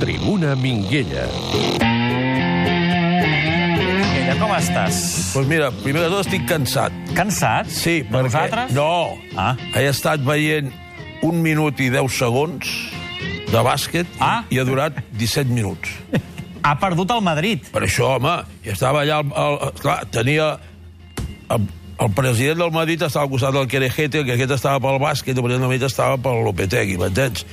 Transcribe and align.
Tribuna 0.00 0.54
Minguella. 0.60 1.24
Ella, 4.16 4.34
com 4.40 4.52
estàs? 4.56 4.98
Doncs 5.34 5.48
mira, 5.50 5.70
primer 5.82 6.02
de 6.04 6.10
tot 6.12 6.26
estic 6.26 6.44
cansat. 6.48 6.94
Cansat? 7.16 7.70
Sí, 7.72 8.00
De 8.04 8.10
perquè... 8.12 8.26
nosaltres? 8.28 8.74
No. 8.76 9.16
Ah. 9.38 9.54
He 9.76 9.86
estat 9.90 10.22
veient 10.26 10.70
un 11.26 11.40
minut 11.44 11.80
i 11.80 11.88
10 11.94 12.12
segons 12.20 12.70
de 13.50 13.62
bàsquet 13.64 14.10
Ah. 14.20 14.42
i 14.52 14.60
ha 14.60 14.64
durat 14.68 15.00
17 15.16 15.48
minuts. 15.54 15.96
Ha 16.66 16.74
perdut 16.82 17.12
el 17.14 17.22
Madrid. 17.22 17.66
Per 17.70 17.84
això, 17.86 18.16
home, 18.16 18.36
i 18.66 18.72
estava 18.74 19.04
allà... 19.04 19.20
El, 19.22 19.58
el, 19.68 19.74
clar, 19.78 20.00
tenia... 20.10 20.56
El, 21.54 21.68
el 22.02 22.10
president 22.12 22.58
del 22.60 22.72
Madrid 22.74 23.00
estava 23.06 23.24
al 23.24 23.32
costat 23.32 23.54
del 23.56 23.68
Querejete, 23.70 24.24
que 24.26 24.34
aquest 24.34 24.56
estava 24.58 24.82
pel 24.84 24.98
bàsquet, 25.00 25.32
i 25.32 25.38
el 25.38 25.46
president 25.46 25.62
del 25.64 25.70
Madrid 25.70 25.86
estava 25.86 26.18
pel 26.20 26.42
Lopetegui, 26.44 26.98
m'entens? 27.00 27.46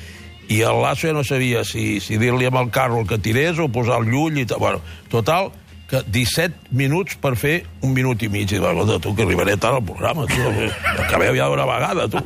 I 0.52 0.60
el 0.68 0.82
Lasso 0.84 1.08
ja 1.08 1.14
no 1.16 1.24
sabia 1.24 1.62
si, 1.64 2.02
si 2.04 2.18
dir-li 2.20 2.50
amb 2.50 2.60
el 2.60 2.72
carro 2.74 3.00
el 3.00 3.08
que 3.08 3.22
tirés 3.24 3.62
o 3.62 3.70
posar 3.72 4.02
el 4.02 4.10
llull 4.12 4.42
i 4.42 4.48
tal. 4.50 4.60
Bueno, 4.60 4.82
total, 5.14 5.54
que 5.94 6.02
17 6.10 6.74
minuts 6.74 7.18
per 7.22 7.36
fer 7.38 7.54
un 7.86 7.94
minut 7.94 8.22
i 8.26 8.30
mig. 8.34 8.48
I 8.50 8.58
dic, 8.58 8.66
escolta, 8.66 8.98
tu, 9.04 9.14
que 9.14 9.26
arribaré 9.28 9.56
tard 9.62 9.78
al 9.78 9.86
programa, 9.86 10.26
tu. 10.30 10.40
Acabeu 11.06 11.38
ja 11.38 11.50
d'una 11.52 11.68
vegada, 11.70 12.08
tu. 12.10 12.22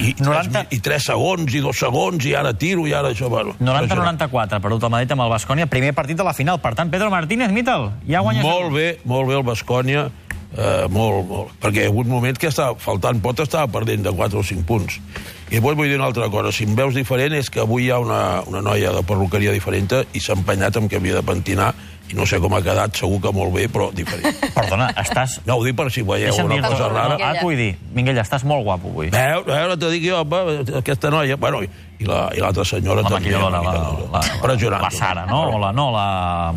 I, 0.00 0.10
i, 0.10 0.14
90 0.18 0.64
3, 0.66 0.74
I 0.74 0.80
3 0.88 1.06
segons, 1.12 1.54
i 1.54 1.62
2 1.62 1.82
segons, 1.84 2.26
i 2.26 2.34
ara 2.38 2.54
tiro, 2.58 2.88
i 2.90 2.94
ara 2.98 3.12
això... 3.14 3.30
Bueno, 3.30 3.54
impressionant. 3.60 4.18
90-94, 4.18 4.62
perdut 4.64 4.88
el 4.88 4.94
Madrid 4.96 5.14
amb 5.14 5.26
el 5.28 5.30
Bascònia. 5.36 5.68
Primer 5.70 5.92
partit 5.94 6.18
de 6.18 6.26
la 6.26 6.34
final. 6.34 6.58
Per 6.64 6.74
tant, 6.78 6.90
Pedro 6.90 7.12
Martínez, 7.14 7.54
Mitel, 7.54 7.92
ja 8.08 8.24
guanyes... 8.24 8.42
Molt 8.46 8.74
bé, 8.74 8.88
molt 9.06 9.30
bé 9.30 9.38
el 9.38 9.46
Bascònia, 9.46 10.08
eh, 10.56 10.88
molt, 10.90 11.22
molt. 11.30 11.54
Perquè 11.62 11.84
hi 11.84 11.86
ha 11.86 11.92
hagut 11.92 12.10
moments 12.10 12.42
que 12.42 12.50
estava 12.50 12.74
faltant 12.82 13.22
pot, 13.22 13.44
estava 13.46 13.70
perdent 13.70 14.02
de 14.08 14.16
4 14.18 14.42
o 14.42 14.48
5 14.50 14.66
punts. 14.66 14.98
I 15.52 15.60
després 15.60 15.76
vull 15.76 15.90
dir 15.90 16.00
una 16.00 16.08
altra 16.08 16.26
cosa, 16.32 16.50
si 16.50 16.64
em 16.64 16.74
veus 16.74 16.96
diferent 16.96 17.34
és 17.36 17.50
que 17.52 17.60
avui 17.62 17.86
hi 17.86 17.90
ha 17.92 17.98
una, 18.00 18.40
una 18.48 18.62
noia 18.64 18.90
de 18.96 19.02
perruqueria 19.04 19.52
diferent 19.52 19.90
i 20.16 20.20
s'ha 20.24 20.34
empenyat 20.38 20.80
amb 20.80 20.88
que 20.88 20.96
havia 20.96 21.18
de 21.18 21.26
pentinar 21.28 21.74
i 22.12 22.16
no 22.18 22.26
sé 22.28 22.38
com 22.42 22.52
ha 22.54 22.60
quedat, 22.62 22.94
segur 22.96 23.20
que 23.24 23.30
molt 23.32 23.54
bé, 23.54 23.66
però 23.72 23.88
diferent. 23.96 24.36
Perdona, 24.54 24.90
estàs... 25.00 25.38
No 25.48 25.56
ho 25.56 25.64
dic 25.64 25.76
per 25.78 25.88
si 25.90 26.02
veieu 26.04 26.28
Deixa'm 26.28 26.46
una 26.50 26.58
dir-te 26.58 26.68
cosa 26.74 26.88
rara. 26.92 27.16
t'ho 27.16 27.46
vull 27.46 27.56
dir. 27.56 27.70
Minguella, 27.96 28.20
estàs 28.26 28.44
molt 28.44 28.64
guapo 28.66 28.90
avui. 28.92 29.08
Veu, 29.14 29.44
veu, 29.48 29.76
te 29.80 29.90
dic 29.94 30.04
jo, 30.10 30.20
home, 30.20 30.58
aquesta 30.82 31.10
noia... 31.10 31.36
Bueno, 31.40 31.62
i, 31.64 31.70
i 32.02 32.04
la- 32.08 32.28
i 32.36 32.40
l'altra 32.42 32.64
senyora 32.68 33.00
La 33.02 33.08
també. 33.08 33.20
maquilladora, 33.30 33.62
la, 33.62 33.72
mica, 33.72 34.08
la, 34.12 34.22
Impressionant. 34.36 34.82
la 34.82 34.90
Sara, 34.90 35.24
no? 35.26 35.40
O 35.54 35.58
la, 35.62 35.72
no, 35.72 35.88
la... 35.94 36.06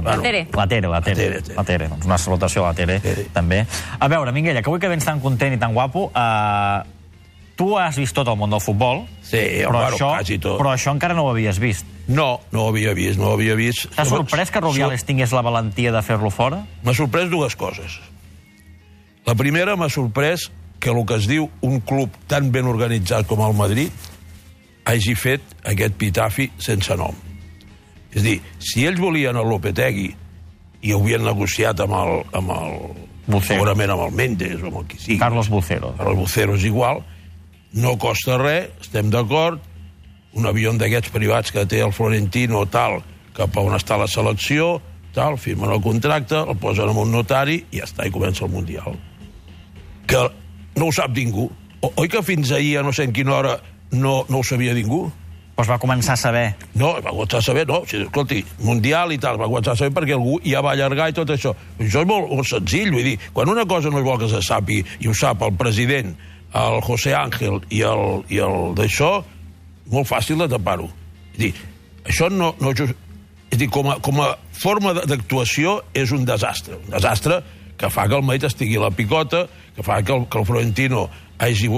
Bueno, 0.02 0.22
Tere. 0.22 0.48
La 0.54 0.68
Tere, 0.68 0.88
la 0.92 1.02
Tere. 1.02 1.16
Tere, 1.16 1.42
Tere. 1.42 1.56
La 1.56 1.64
Tere. 1.64 1.88
Doncs 1.94 2.06
una 2.06 2.18
salutació 2.18 2.66
a 2.66 2.74
la 2.74 2.74
Tere, 2.82 3.00
Tere. 3.00 3.28
també. 3.34 3.64
A 4.00 4.08
veure, 4.12 4.32
Minguella, 4.36 4.62
que 4.62 4.70
avui 4.74 4.80
que 4.84 4.92
vens 4.92 5.06
tan 5.08 5.22
content 5.24 5.54
i 5.56 5.62
tan 5.62 5.74
guapo, 5.74 6.10
eh, 6.16 6.84
tu 7.56 7.78
has 7.80 7.96
vist 7.98 8.16
tot 8.18 8.28
el 8.28 8.36
món 8.38 8.50
del 8.52 8.60
futbol, 8.62 9.06
Sí, 9.24 9.38
però, 9.64 9.72
bueno, 9.72 9.96
això, 9.96 10.10
quasi 10.18 10.38
tot. 10.40 10.58
però 10.60 10.74
això 10.76 10.92
encara 10.92 11.14
no 11.16 11.24
ho 11.26 11.30
havies 11.32 11.60
vist. 11.60 11.86
No, 12.08 12.42
no 12.52 12.66
ho 12.66 12.70
havia 12.70 12.94
vist, 12.94 13.18
no 13.18 13.30
ho 13.32 13.34
havia 13.38 13.56
vist. 13.56 13.88
T'ha 13.96 14.06
sorprès 14.06 14.52
que 14.52 14.60
Rubiales 14.62 15.06
tingués 15.08 15.32
la 15.34 15.42
valentia 15.42 15.92
de 15.96 16.02
fer-lo 16.06 16.30
fora? 16.30 16.66
M'ha 16.84 16.94
sorprès 16.94 17.30
dues 17.32 17.56
coses. 17.56 18.00
La 19.26 19.34
primera 19.36 19.76
m'ha 19.76 19.90
sorprès 19.90 20.50
que 20.80 20.92
el 20.92 21.06
que 21.08 21.16
es 21.18 21.26
diu 21.28 21.48
un 21.66 21.80
club 21.82 22.12
tan 22.30 22.52
ben 22.54 22.68
organitzat 22.70 23.26
com 23.26 23.42
el 23.42 23.56
Madrid 23.58 23.90
hagi 24.86 25.16
fet 25.18 25.42
aquest 25.66 25.96
pitafi 25.98 26.52
sense 26.62 26.94
nom. 27.00 27.16
És 28.14 28.22
a 28.22 28.26
dir, 28.28 28.36
si 28.60 28.86
ells 28.86 29.00
volien 29.02 29.36
el 29.36 29.50
Lopetegui 29.50 30.12
i 30.86 30.94
ho 30.94 31.00
havien 31.02 31.24
negociat 31.26 31.80
amb 31.82 31.96
el, 31.98 32.14
amb 32.38 32.52
el 32.54 32.78
Bucero. 33.26 33.48
segurament 33.56 33.90
amb 33.96 34.06
el 34.06 34.14
Mendes 34.14 34.62
o 34.62 34.68
amb 34.70 34.84
el 34.84 34.86
qui 34.92 35.00
sigui. 35.02 35.18
Carlos 35.18 35.50
Bucero. 35.50 35.96
Carlos 35.98 36.20
Bucero 36.22 36.54
és 36.60 36.68
igual, 36.70 37.02
no 37.76 37.98
costa 38.00 38.38
res, 38.40 38.72
estem 38.82 39.12
d'acord, 39.12 39.60
un 40.36 40.48
avió 40.48 40.72
d'aquests 40.76 41.12
privats 41.14 41.52
que 41.52 41.66
té 41.68 41.82
el 41.84 41.94
Florentino 41.96 42.64
tal, 42.72 43.02
cap 43.36 43.56
a 43.56 43.64
on 43.64 43.76
està 43.76 44.00
la 44.00 44.08
selecció, 44.08 44.80
tal, 45.16 45.38
firmen 45.40 45.72
el 45.72 45.84
contracte, 45.84 46.40
el 46.40 46.58
posen 46.60 46.92
en 46.92 47.04
un 47.04 47.12
notari 47.12 47.62
i 47.72 47.80
ja 47.80 47.88
està, 47.88 48.08
i 48.08 48.12
comença 48.12 48.46
el 48.48 48.52
Mundial. 48.52 48.98
Que 50.08 50.24
no 50.76 50.90
ho 50.90 50.96
sap 50.96 51.16
ningú. 51.16 51.50
O, 51.82 51.92
oi 52.02 52.12
que 52.12 52.24
fins 52.24 52.52
ahir, 52.56 52.78
a 52.80 52.84
no 52.84 52.92
sé 52.96 53.08
en 53.08 53.16
quina 53.16 53.36
hora, 53.36 53.56
no, 53.92 54.24
no 54.30 54.42
ho 54.42 54.44
sabia 54.44 54.76
ningú? 54.76 55.06
Doncs 55.56 55.70
va 55.72 55.80
començar 55.80 56.18
a 56.18 56.20
saber. 56.20 56.46
No, 56.76 56.94
va 57.00 57.14
començar 57.14 57.40
a 57.40 57.46
saber, 57.46 57.64
no, 57.68 57.82
si, 57.88 58.02
escolti, 58.04 58.42
Mundial 58.68 59.14
i 59.16 59.20
tal, 59.24 59.40
va 59.40 59.48
començar 59.48 59.76
a 59.76 59.80
saber 59.80 59.96
perquè 59.96 60.16
algú 60.16 60.42
ja 60.44 60.64
va 60.64 60.74
allargar 60.76 61.08
i 61.12 61.16
tot 61.16 61.32
això. 61.32 61.56
Això 61.80 62.04
és 62.04 62.10
molt, 62.10 62.28
molt 62.32 62.48
senzill, 62.50 62.92
vull 62.92 63.08
dir, 63.08 63.16
quan 63.36 63.52
una 63.52 63.64
cosa 63.68 63.92
no 63.92 64.04
es 64.04 64.08
vol 64.08 64.20
que 64.20 64.32
se 64.32 64.44
sàpi 64.44 64.82
i 65.00 65.12
ho 65.12 65.16
sap 65.16 65.48
el 65.48 65.56
president, 65.56 66.12
el 66.56 66.82
José 66.86 67.14
Ángel 67.18 67.60
i 67.70 67.82
el, 67.86 68.22
i 68.32 68.40
el 68.44 68.76
d'això, 68.78 69.18
molt 69.92 70.10
fàcil 70.10 70.40
de 70.44 70.50
tapar-ho. 70.56 70.88
És 71.34 71.42
dir, 71.42 71.52
això 72.08 72.32
no... 72.32 72.54
no 72.62 72.76
és 72.76 73.60
dir, 73.60 73.68
com 73.72 73.88
a, 73.92 74.00
com 74.04 74.18
a 74.20 74.34
forma 74.52 74.92
d'actuació 74.98 75.78
és 75.96 76.12
un 76.16 76.26
desastre. 76.28 76.80
Un 76.88 76.96
desastre 76.96 77.40
que 77.78 77.92
fa 77.94 78.08
que 78.10 78.18
el 78.18 78.26
Madrid 78.26 78.48
estigui 78.50 78.80
a 78.80 78.88
la 78.88 78.92
picota, 78.92 79.46
que 79.76 79.84
fa 79.86 80.02
que 80.04 80.16
el, 80.16 80.26
que 80.32 80.42
el 80.42 80.48
Florentino 80.48 81.06
hagi 81.38 81.70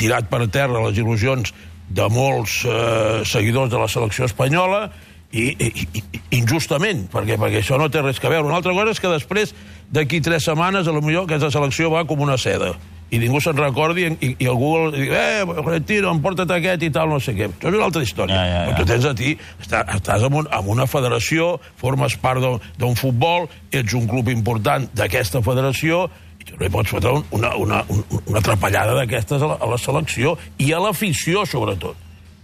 tirat 0.00 0.28
per 0.28 0.42
terra 0.52 0.82
les 0.88 0.98
il·lusions 0.98 1.52
de 1.92 2.08
molts 2.12 2.62
eh, 2.66 3.22
seguidors 3.28 3.70
de 3.72 3.80
la 3.80 3.88
selecció 3.88 4.26
espanyola 4.28 4.86
i, 5.32 5.44
i, 5.52 5.86
i 5.96 6.02
injustament, 6.38 7.06
perquè, 7.12 7.38
perquè 7.40 7.60
això 7.62 7.78
no 7.80 7.88
té 7.92 8.02
res 8.04 8.20
que 8.20 8.32
veure. 8.32 8.48
Una 8.48 8.58
altra 8.60 8.74
cosa 8.76 8.92
és 8.92 9.00
que 9.00 9.12
després, 9.12 9.54
d'aquí 9.92 10.20
tres 10.24 10.44
setmanes, 10.48 10.88
a 10.88 10.92
lo 10.92 11.02
millor 11.04 11.24
aquesta 11.28 11.50
selecció 11.52 11.90
va 11.92 12.04
com 12.08 12.20
una 12.24 12.38
seda 12.40 12.72
i 13.12 13.18
ningú 13.20 13.42
se'n 13.44 13.58
recordi 13.60 14.06
i, 14.08 14.30
i 14.40 14.46
algú 14.48 14.70
digui, 14.90 15.10
eh, 15.12 15.42
Florentino, 15.44 16.08
emporta't 16.16 16.48
aquest 16.56 16.82
i 16.86 16.88
tal, 16.90 17.10
no 17.12 17.18
sé 17.20 17.34
què. 17.36 17.50
Això 17.50 17.68
és 17.68 17.74
una 17.76 17.84
altra 17.84 18.00
història. 18.02 18.38
Ja, 18.38 18.44
ja, 18.48 18.54
ja. 18.62 18.70
Però 18.70 18.78
tu 18.78 18.86
tens 18.88 19.04
a 19.04 19.12
ti, 19.14 19.34
està, 19.60 19.82
estàs 19.98 20.24
en, 20.24 20.32
un, 20.40 20.48
en 20.48 20.70
una 20.72 20.86
federació, 20.88 21.58
formes 21.76 22.16
part 22.16 22.40
d'un- 22.40 22.96
futbol, 22.96 23.50
ets 23.70 23.92
un 23.92 24.08
club 24.08 24.30
important 24.32 24.88
d'aquesta 24.96 25.42
federació, 25.44 26.06
i 26.40 26.44
tu 26.48 26.56
no 26.56 26.64
hi 26.64 26.72
pots 26.72 26.88
fotre 26.88 27.12
un- 27.18 27.26
una, 27.36 27.52
una, 27.60 27.82
una, 27.92 28.22
una 28.32 28.38
atrapallada 28.40 28.94
d'aquestes 29.02 29.42
a, 29.44 29.46
la, 29.52 29.58
a 29.60 29.68
la 29.74 29.76
selecció 29.78 30.38
i 30.56 30.72
a 30.72 30.80
l'afició, 30.80 31.44
sobretot. 31.44 31.94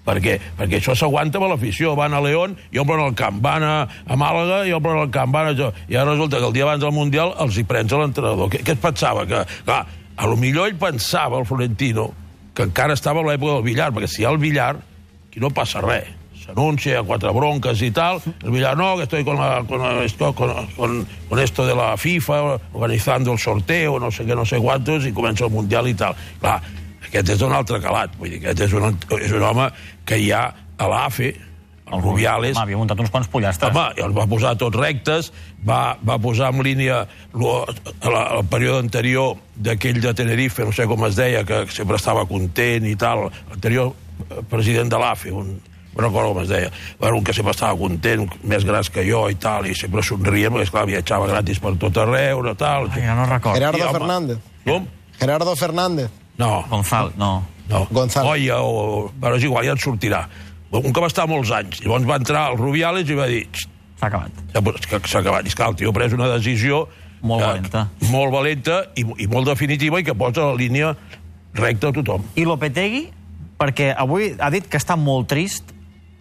Perquè, 0.08 0.38
perquè 0.56 0.80
això 0.80 0.96
s'aguanta 0.96 1.36
amb 1.40 1.50
l'afició. 1.52 1.92
Van 1.98 2.16
a 2.16 2.22
León 2.24 2.56
i 2.72 2.80
omplen 2.80 3.04
el 3.04 3.16
camp. 3.18 3.42
Van 3.44 3.66
a, 3.66 3.76
a 3.84 4.16
Màlaga 4.16 4.62
i 4.64 4.72
omplen 4.76 5.02
el 5.04 5.12
camp. 5.12 5.34
Van 5.34 5.52
a. 5.52 5.72
I 5.88 5.98
ara 6.00 6.14
resulta 6.14 6.40
que 6.40 6.48
el 6.48 6.56
dia 6.56 6.64
abans 6.64 6.80
del 6.84 6.94
Mundial 6.96 7.34
els 7.44 7.60
hi 7.60 7.66
prens 7.68 7.92
a 7.92 8.00
l'entrenador. 8.00 8.48
Què, 8.52 8.62
què 8.64 8.76
es 8.78 8.82
pensava? 8.82 9.26
Que, 9.28 9.44
clar, 9.68 9.82
a 10.18 10.26
lo 10.26 10.36
millor 10.36 10.66
ell 10.66 10.78
pensava, 10.80 11.38
el 11.38 11.46
Florentino, 11.46 12.10
que 12.54 12.64
encara 12.66 12.96
estava 12.96 13.22
a 13.22 13.26
l'època 13.28 13.58
del 13.58 13.66
billar, 13.68 13.92
perquè 13.94 14.08
si 14.10 14.24
hi 14.24 14.26
ha 14.26 14.32
el 14.34 14.40
billar, 14.42 14.72
aquí 15.28 15.38
no 15.38 15.52
passa 15.54 15.82
res. 15.84 16.08
S'anuncia 16.42 17.04
quatre 17.04 17.30
bronques 17.36 17.82
i 17.84 17.90
tal, 17.94 18.18
el 18.24 18.50
billar 18.50 18.72
no, 18.80 18.96
que 18.96 19.04
estoy 19.04 19.22
con, 19.22 19.36
la, 19.36 19.62
con, 19.68 19.84
esto, 20.02 20.32
con, 20.34 20.50
con, 20.74 21.06
con 21.28 21.38
esto 21.38 21.66
de 21.66 21.76
la 21.76 21.96
FIFA, 21.96 22.40
organizando 22.72 23.32
el 23.32 23.38
sorteo, 23.38 24.00
no 24.00 24.10
sé 24.10 24.24
què, 24.26 24.34
no 24.34 24.46
sé 24.48 24.58
quantos, 24.58 25.06
i 25.06 25.12
comença 25.12 25.46
el 25.46 25.52
Mundial 25.54 25.86
i 25.86 25.94
tal. 25.94 26.16
Clar, 26.40 26.56
aquest 27.08 27.34
és 27.36 27.44
un 27.44 27.54
altre 27.56 27.80
calat, 27.84 28.14
vull 28.20 28.32
dir, 28.34 28.40
aquest 28.44 28.66
és 28.68 28.78
un, 28.78 28.96
és 29.18 29.34
un 29.34 29.44
home 29.50 29.68
que 30.08 30.18
hi 30.20 30.32
ha 30.32 30.46
a 30.78 30.88
l'AFE, 30.88 31.34
el 31.88 32.02
Rubiales, 32.02 32.56
Home, 32.56 32.66
havia 32.66 32.78
muntat 32.80 33.00
uns 33.00 33.10
quants 33.12 33.28
pollastres. 33.32 33.72
Home, 33.72 33.86
i 33.96 34.04
els 34.04 34.16
va 34.16 34.26
posar 34.28 34.54
tots 34.60 34.76
rectes, 34.76 35.30
va, 35.66 35.96
va 36.04 36.18
posar 36.20 36.50
en 36.52 36.60
línia 36.64 37.00
lo, 37.32 37.62
a 37.64 38.12
la, 38.12 38.24
al 38.38 38.44
període 38.50 38.82
anterior 38.84 39.38
d'aquell 39.56 40.02
de 40.04 40.12
Tenerife, 40.16 40.66
no 40.68 40.74
sé 40.76 40.84
com 40.90 41.06
es 41.08 41.16
deia, 41.18 41.44
que 41.48 41.64
sempre 41.72 41.96
estava 41.96 42.26
content 42.28 42.86
i 42.88 42.94
tal, 43.00 43.28
l'anterior 43.48 43.94
eh, 43.94 44.44
president 44.50 44.92
de 44.92 45.00
l'AFE, 45.00 45.32
un, 45.32 45.56
no 45.94 46.04
recordo 46.04 46.34
com 46.34 46.42
es 46.44 46.52
deia, 46.52 46.70
bueno, 47.00 47.22
un 47.22 47.26
que 47.26 47.34
sempre 47.34 47.56
estava 47.56 47.76
content, 47.80 48.28
més 48.44 48.68
gras 48.68 48.92
que 48.92 49.06
jo 49.08 49.24
i 49.32 49.40
tal, 49.40 49.66
i 49.66 49.74
sempre 49.74 50.04
somria, 50.04 50.52
perquè, 50.52 50.68
esclar, 50.68 50.86
viatjava 50.92 51.32
gratis 51.32 51.64
per 51.64 51.74
tot 51.80 52.04
arreu, 52.04 52.44
i 52.44 52.56
tal. 52.60 52.92
Ai, 52.92 53.04
ja 53.08 53.16
no 53.18 53.26
recordo. 53.26 53.58
Gerardo 53.58 53.84
home. 53.88 53.98
Fernández. 53.98 54.48
Com? 54.68 54.88
Gerardo 55.18 55.56
Fernández. 55.56 56.17
No, 56.38 56.64
Gonzalo, 56.70 57.12
no. 57.18 57.32
no. 57.68 57.86
Gonzalo. 57.90 58.30
Goya 58.30 58.60
o... 58.62 59.08
Però 59.20 59.36
és 59.36 59.44
igual, 59.48 59.66
ja 59.66 59.74
en 59.74 59.82
sortirà. 59.82 60.22
Un 60.70 60.92
que 60.92 61.00
va 61.00 61.08
estar 61.10 61.26
molts 61.26 61.50
anys. 61.54 61.80
Llavors 61.82 62.06
va 62.06 62.18
entrar 62.20 62.50
el 62.52 62.58
Rubiales 62.60 63.08
i 63.08 63.16
va 63.18 63.26
dir 63.30 63.46
"Xt, 63.50 63.70
S'ha 63.98 64.06
acabat. 64.06 64.30
Que 64.86 65.00
s'ha 65.10 65.18
acabat. 65.24 65.46
I 65.46 65.50
és 65.50 65.56
clar, 65.58 65.72
el 65.72 65.78
tio 65.80 65.90
ha 65.90 65.96
pres 65.96 66.14
una 66.14 66.28
decisió... 66.36 66.86
Molt 67.18 67.42
eh, 67.42 67.46
valenta. 67.48 67.80
Molt 68.12 68.30
valenta 68.30 68.76
i, 68.94 69.02
i 69.24 69.26
molt 69.26 69.48
definitiva 69.50 69.98
i 69.98 70.04
que 70.06 70.14
posa 70.14 70.44
la 70.52 70.54
línia 70.54 70.92
recta 71.58 71.90
a 71.90 71.96
tothom. 71.96 72.22
I 72.38 72.44
Lopetegui, 72.46 73.08
perquè 73.58 73.88
avui 73.98 74.36
ha 74.38 74.52
dit 74.54 74.68
que 74.70 74.78
està 74.78 74.94
molt 74.94 75.26
trist, 75.32 75.72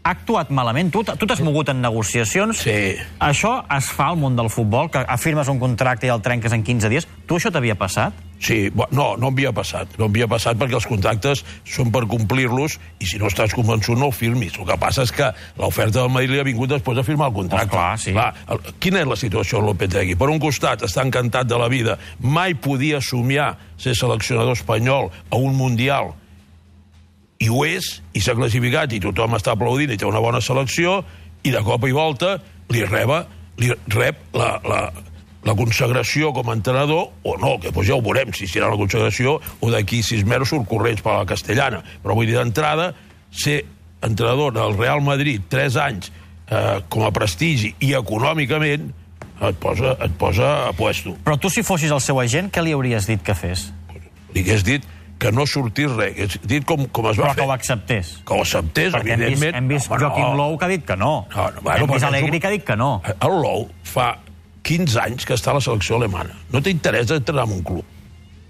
ha 0.01 0.15
actuat 0.15 0.49
malament. 0.49 0.89
Tu, 0.89 1.03
tu 1.05 1.29
t'has 1.29 1.43
mogut 1.45 1.69
en 1.69 1.83
negociacions. 1.85 2.63
Sí. 2.65 2.95
Això 3.21 3.59
es 3.77 3.91
fa 3.93 4.09
al 4.09 4.17
món 4.17 4.39
del 4.39 4.49
futbol, 4.49 4.89
que 4.89 5.03
afirmes 5.05 5.51
un 5.53 5.61
contracte 5.61 6.09
i 6.09 6.13
el 6.13 6.23
trenques 6.25 6.55
en 6.57 6.65
15 6.65 6.89
dies. 6.89 7.05
Tu 7.29 7.37
això 7.37 7.53
t'havia 7.53 7.77
passat? 7.77 8.17
Sí, 8.39 8.69
no, 8.93 9.07
no 9.17 9.31
havia 9.31 9.51
passat. 9.55 9.95
No 9.97 10.07
havia 10.11 10.27
passat 10.29 10.59
perquè 10.59 10.77
els 10.77 10.85
contractes 10.87 11.41
són 11.65 11.89
per 11.93 12.03
complir-los 12.09 12.77
i 13.01 13.09
si 13.09 13.17
no 13.21 13.31
estàs 13.31 13.55
convençut 13.57 13.97
no 13.97 14.11
el 14.11 14.15
firmis. 14.15 14.59
El 14.59 14.67
que 14.69 14.77
passa 14.81 15.07
és 15.07 15.13
que 15.15 15.31
l'oferta 15.57 16.03
del 16.03 16.13
Madrid 16.13 16.35
li 16.35 16.41
ha 16.43 16.45
vingut 16.47 16.69
després 16.75 16.99
de 16.99 17.05
firmar 17.07 17.31
el 17.31 17.37
contracte. 17.39 17.73
Oh, 17.73 17.79
clar, 17.79 17.97
sí. 18.01 18.13
Clar, 18.13 18.29
el, 18.53 18.61
quina 18.83 19.01
és 19.01 19.09
la 19.09 19.17
situació 19.17 19.61
amb 19.61 19.71
Lopetegui? 19.71 20.17
Per 20.19 20.29
un 20.29 20.41
costat, 20.43 20.85
està 20.85 21.05
encantat 21.05 21.49
de 21.49 21.57
la 21.57 21.69
vida. 21.73 21.97
Mai 22.21 22.53
podia 22.53 23.01
somiar 23.01 23.55
ser 23.81 23.97
seleccionador 23.97 24.57
espanyol 24.57 25.09
a 25.31 25.41
un 25.41 25.57
Mundial 25.57 26.13
i 27.41 27.49
ho 27.53 27.63
és, 27.67 27.89
i 28.17 28.21
s'ha 28.23 28.35
classificat, 28.37 28.93
i 28.93 29.01
tothom 29.01 29.35
està 29.37 29.53
aplaudint, 29.53 29.93
i 29.93 29.97
té 29.99 30.05
una 30.07 30.21
bona 30.23 30.41
selecció, 30.41 31.01
i 31.45 31.53
de 31.53 31.61
cop 31.65 31.85
i 31.85 31.93
volta 31.93 32.37
li 32.73 32.81
reba, 32.85 33.23
li 33.61 33.69
rep 33.93 34.37
la, 34.37 34.55
la, 34.65 34.79
la 35.47 35.55
consagració 35.55 36.33
com 36.35 36.49
a 36.51 36.55
entrenador, 36.57 37.07
o 37.23 37.38
no, 37.39 37.55
que 37.63 37.71
doncs 37.71 37.88
ja 37.88 37.95
ho 37.95 38.03
veurem, 38.03 38.33
si 38.35 38.45
serà 38.51 38.67
la 38.69 38.77
consagració, 38.79 39.38
o 39.63 39.71
d'aquí 39.71 40.01
sis 40.03 40.25
mesos 40.27 40.51
surt 40.53 40.67
corrents 40.69 41.01
per 41.05 41.15
la 41.21 41.25
castellana. 41.29 41.81
Però 42.03 42.15
vull 42.17 42.27
dir, 42.27 42.35
d'entrada, 42.38 42.91
ser 43.31 43.61
entrenador 44.03 44.53
del 44.53 44.75
Real 44.77 45.01
Madrid 45.01 45.47
tres 45.49 45.75
anys 45.79 46.11
eh, 46.51 46.81
com 46.91 47.07
a 47.07 47.11
prestigi 47.15 47.73
i 47.79 47.94
econòmicament 47.97 48.91
et 49.47 49.57
posa, 49.61 49.95
et 50.01 50.13
posa 50.17 50.51
a 50.67 50.73
puesto. 50.73 51.15
Però 51.25 51.38
tu, 51.39 51.49
si 51.53 51.63
fossis 51.65 51.91
el 51.94 52.01
seu 52.01 52.19
agent, 52.21 52.51
què 52.53 52.61
li 52.65 52.73
hauries 52.75 53.07
dit 53.09 53.21
que 53.25 53.35
fes? 53.38 53.67
Li 54.33 54.41
hagués 54.44 54.63
dit 54.65 54.85
que 55.17 55.31
no 55.33 55.47
sortís 55.49 55.89
res, 55.95 56.13
que 56.13 56.25
hagués 56.27 56.39
dit 56.45 56.65
com, 56.69 56.83
com 56.94 57.07
es 57.09 57.17
va 57.17 57.29
Però 57.31 57.33
que 57.33 57.41
fer. 57.41 57.47
ho 57.49 57.53
acceptés. 57.53 58.11
que 58.25 58.33
ho 58.35 58.41
acceptés, 58.44 58.94
Perquè 58.94 59.13
hem 59.15 59.19
vist, 59.23 59.31
evidentment. 59.31 59.55
hem 59.61 59.67
vist 59.71 59.89
Home, 59.91 59.99
Joaquim 60.03 60.25
no. 60.27 60.35
Lou 60.38 60.57
que 60.57 60.65
ha 60.65 60.71
dit 60.73 60.85
que 60.85 60.97
no. 60.97 61.11
No, 61.35 61.47
no, 61.55 61.61
bueno, 61.65 61.85
hem 61.85 61.94
vist 61.94 62.05
Alegri 62.09 62.39
que 62.39 62.47
ha 62.47 62.53
dit 62.53 62.65
que 62.65 62.75
no. 62.77 62.89
El 63.17 63.38
Lou 63.41 63.67
fa 63.83 64.11
15 64.67 64.97
anys 65.03 65.27
que 65.27 65.37
està 65.37 65.53
a 65.53 65.59
la 65.59 65.63
selecció 65.63 65.95
alemana. 65.97 66.35
No 66.51 66.61
té 66.63 66.73
interès 66.75 67.07
d'entrenar 67.09 67.47
en 67.47 67.59
un 67.59 67.63
club. 67.65 67.93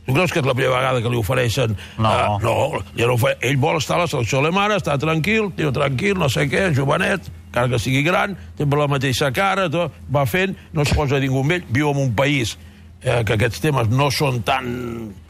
Tu 0.07 0.13
creus 0.15 0.31
que 0.31 0.39
és 0.39 0.45
la 0.47 0.53
primera 0.55 0.77
vegada 0.77 1.01
que 1.03 1.09
li 1.11 1.17
ofereixen... 1.19 1.73
No. 1.99 2.11
Uh, 2.11 2.37
no, 2.39 2.53
ja 2.95 3.09
no 3.09 3.17
ell 3.43 3.57
vol 3.59 3.75
estar 3.81 3.97
a 3.97 4.05
la 4.05 4.07
selecció 4.07 4.39
alemana, 4.39 4.77
està 4.79 4.95
tranquil, 5.01 5.49
tio 5.57 5.73
tranquil, 5.75 6.15
no 6.21 6.29
sé 6.31 6.45
què, 6.47 6.69
jovenet, 6.77 7.27
encara 7.49 7.67
que 7.73 7.79
sigui 7.83 8.05
gran, 8.05 8.37
sempre 8.55 8.79
la 8.79 8.87
mateixa 8.87 9.33
cara, 9.35 9.67
tot, 9.73 9.97
va 10.15 10.23
fent, 10.29 10.55
no 10.71 10.87
es 10.87 10.93
posa 10.95 11.19
ningú 11.19 11.43
amb 11.43 11.57
ell, 11.57 11.67
viu 11.75 11.91
en 11.91 11.99
un 12.05 12.15
país 12.15 12.55
eh, 13.01 13.19
que 13.27 13.35
aquests 13.35 13.59
temes 13.65 13.91
no 13.91 14.07
són 14.07 14.39
tan 14.47 14.69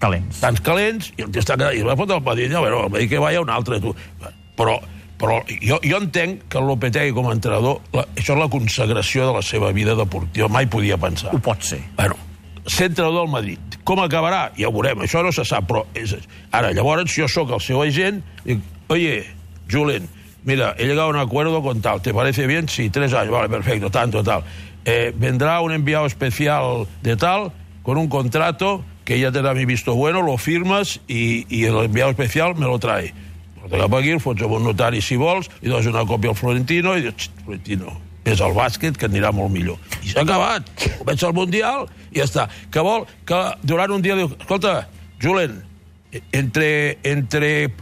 Calents. 0.04 0.44
tants 0.46 0.62
calents, 0.62 1.10
i 1.18 1.26
el 1.26 1.34
tio 1.34 1.42
està 1.42 1.58
i 1.74 1.82
va 1.82 1.98
fotre 1.98 2.22
el 2.22 2.28
Madrid, 2.30 2.54
ja, 2.54 2.62
bueno, 2.62 2.84
el 2.86 2.94
Madrid 2.94 3.10
que 3.16 3.24
vaya 3.26 3.42
un 3.42 3.50
altre, 3.50 3.82
tu. 3.82 3.96
Però, 4.62 4.78
però 5.18 5.40
jo, 5.50 5.80
jo 5.82 6.00
entenc 6.00 6.46
que 6.52 6.60
el 6.60 6.68
Lopetegui 6.70 7.14
com 7.16 7.30
a 7.30 7.34
entrenador, 7.36 7.82
la, 7.96 8.06
això 8.16 8.36
és 8.36 8.42
la 8.42 8.50
consagració 8.54 9.26
de 9.28 9.38
la 9.40 9.44
seva 9.46 9.72
vida 9.74 9.96
deportiva, 9.98 10.50
mai 10.54 10.70
podia 10.70 10.98
pensar. 11.02 11.34
Ho 11.34 11.42
pot 11.44 11.66
ser. 11.66 11.80
Bueno, 11.98 12.18
ser 12.68 12.92
entrenador 12.92 13.26
del 13.26 13.34
Madrid. 13.34 13.80
Com 13.88 14.02
acabarà? 14.04 14.52
Ja 14.60 14.70
ho 14.70 14.76
veurem, 14.76 15.02
això 15.08 15.24
no 15.26 15.34
se 15.34 15.46
sap, 15.48 15.66
però... 15.70 15.86
És... 15.98 16.14
Ara, 16.52 16.74
llavors, 16.76 17.10
si 17.14 17.24
jo 17.24 17.32
sóc 17.32 17.56
el 17.56 17.64
seu 17.64 17.82
agent, 17.82 18.22
dic, 18.46 18.62
oye, 18.94 19.24
Julen, 19.72 20.06
mira, 20.46 20.76
he 20.78 20.86
llegado 20.86 21.08
a 21.08 21.16
un 21.16 21.20
acuerdo 21.20 21.64
con 21.64 21.82
tal, 21.82 22.02
¿te 22.02 22.14
parece 22.14 22.46
bien? 22.48 22.70
Sí, 22.70 22.90
tres 22.90 23.14
años, 23.14 23.34
vale, 23.34 23.50
perfecto, 23.50 23.90
tanto, 23.90 24.24
tal. 24.24 24.44
Eh, 24.86 25.14
vendrá 25.18 25.60
un 25.62 25.74
enviado 25.74 26.06
especial 26.06 26.88
de 27.02 27.18
tal, 27.18 27.52
con 27.82 27.98
un 27.98 28.08
contrato, 28.08 28.84
que 29.04 29.20
ya 29.20 29.32
te 29.32 29.42
da 29.42 29.54
mi 29.54 29.66
visto 29.66 29.96
bueno, 29.96 30.22
lo 30.22 30.38
firmas 30.38 31.00
y, 31.08 31.48
y 31.50 31.64
el 31.64 31.76
enviado 31.78 32.12
especial 32.12 32.56
me 32.56 32.66
lo 32.66 32.78
trae. 32.78 33.14
Porta 33.68 33.84
cap 33.84 33.96
aquí, 34.00 34.14
el 34.16 34.22
fots 34.24 34.44
amb 34.48 34.54
un 34.56 34.64
notari 34.64 35.02
si 35.04 35.18
vols, 35.20 35.50
li 35.60 35.70
dones 35.70 35.88
una 35.92 36.06
còpia 36.08 36.32
al 36.32 36.40
Florentino 36.40 36.96
i 36.96 37.02
dius, 37.02 37.16
"Xt, 37.18 37.44
Florentino, 37.44 37.98
és 38.24 38.40
el 38.40 38.54
bàsquet 38.56 38.98
que 38.98 39.08
anirà 39.08 39.32
molt 39.34 39.52
millor. 39.52 39.78
I 40.04 40.10
s'ha 40.10 40.22
acabat. 40.22 40.68
Comença 41.00 41.28
el 41.28 41.34
Mundial 41.34 41.88
i 42.12 42.20
ja 42.20 42.24
està. 42.24 42.50
Que 42.72 42.80
vol 42.80 43.06
que 43.26 43.36
durant 43.64 43.92
un 43.92 44.02
dia 44.02 44.16
diu, 44.16 44.32
escolta, 44.40 44.88
Julen, 45.22 45.64
entre, 46.32 46.98
entre 47.04 47.74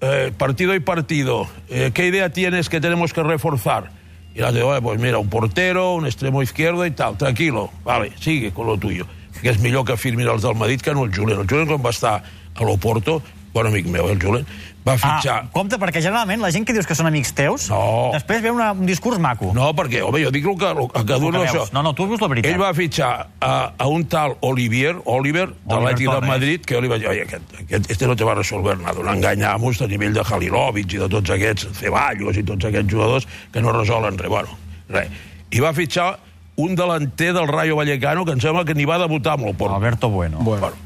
eh, 0.00 0.32
partido 0.36 0.74
y 0.74 0.80
partido, 0.80 1.48
eh, 1.68 1.90
¿qué 1.94 2.06
idea 2.06 2.30
tienes 2.30 2.68
que 2.68 2.80
tenemos 2.80 3.12
que 3.12 3.22
reforzar? 3.22 3.90
Y 4.34 4.40
la 4.40 4.50
digo, 4.50 4.74
pues 4.82 5.00
mira, 5.00 5.18
un 5.18 5.28
portero, 5.28 5.94
un 5.94 6.06
extremo 6.06 6.42
izquierdo 6.42 6.86
y 6.86 6.90
tal, 6.90 7.16
tranquilo, 7.18 7.70
vale, 7.84 8.12
sigue 8.18 8.52
con 8.52 8.66
lo 8.66 8.78
tuyo. 8.78 9.06
Que 9.42 9.50
és 9.50 9.58
millor 9.58 9.82
que 9.82 9.96
firmin 9.98 10.28
els 10.30 10.44
del 10.44 10.54
Madrid 10.54 10.78
que 10.80 10.92
no 10.94 11.02
el 11.02 11.10
Julen. 11.10 11.40
El 11.40 11.48
Julen, 11.50 11.66
quan 11.66 11.82
va 11.82 11.90
estar 11.90 12.22
a 12.22 12.62
l'Oporto, 12.62 13.22
bon 13.52 13.66
amic 13.68 13.86
meu, 13.86 14.08
el 14.08 14.20
Julen, 14.22 14.46
va 14.82 14.96
fitxar... 14.98 15.34
Ah, 15.44 15.50
compte, 15.54 15.78
perquè 15.78 16.00
generalment 16.02 16.40
la 16.42 16.50
gent 16.50 16.64
que 16.66 16.74
dius 16.74 16.88
que 16.88 16.96
són 16.98 17.06
amics 17.06 17.30
teus, 17.38 17.68
No. 17.70 18.10
després 18.14 18.42
ve 18.42 18.50
una, 18.50 18.72
un 18.72 18.86
discurs 18.88 19.20
maco. 19.22 19.52
No, 19.54 19.68
perquè, 19.78 20.00
home, 20.02 20.22
jo 20.24 20.32
dic 20.34 20.48
el 20.50 20.56
que, 20.58 20.70
el 20.72 20.88
que 20.90 21.02
El 21.02 21.06
que 21.06 21.42
això. 21.44 21.66
No, 21.76 21.84
no, 21.86 21.92
tu 21.94 22.08
veus 22.10 22.20
la 22.20 22.28
veritat. 22.32 22.50
Ell 22.50 22.60
va 22.62 22.72
fitxar 22.74 23.12
a, 23.38 23.52
a 23.78 23.86
un 23.92 24.06
tal 24.10 24.34
Olivier, 24.40 24.96
Oliver, 25.04 25.46
de 25.52 25.76
l'Atlètic 25.76 26.10
de. 26.10 26.26
Madrid, 26.26 26.66
que 26.66 26.74
jo 26.74 26.82
li 26.82 26.90
vaig 26.90 27.04
dir, 27.04 27.10
oi, 27.12 27.22
aquest, 27.28 27.54
aquest, 27.62 27.90
este 27.94 28.10
no 28.10 28.16
te 28.18 28.26
va 28.26 28.34
resolver 28.40 28.78
nada, 28.80 28.98
un 28.98 29.08
enganyamos 29.14 29.82
a 29.82 29.90
nivell 29.90 30.16
de 30.18 30.26
Halilovic 30.26 30.98
i 30.98 31.02
de 31.04 31.08
tots 31.12 31.30
aquests, 31.36 31.68
Ceballos 31.78 32.36
i 32.40 32.42
tots 32.42 32.66
aquests 32.72 32.90
jugadors 32.90 33.28
que 33.52 33.62
no 33.62 33.72
resolen 33.78 34.18
res. 34.18 34.32
Bueno, 34.32 34.58
res. 34.90 35.10
I 35.52 35.60
va 35.62 35.72
fitxar 35.76 36.16
un 36.62 36.74
delanter 36.76 37.32
del 37.32 37.46
Rayo 37.48 37.76
Vallecano 37.76 38.24
que 38.26 38.34
em 38.34 38.40
sembla 38.42 38.64
que 38.64 38.74
ni 38.74 38.84
va 38.88 38.98
debutar 39.00 39.38
amb 39.38 39.46
l'Oporto. 39.46 39.76
Alberto 39.76 40.10
Bueno. 40.10 40.38
Bueno. 40.42 40.81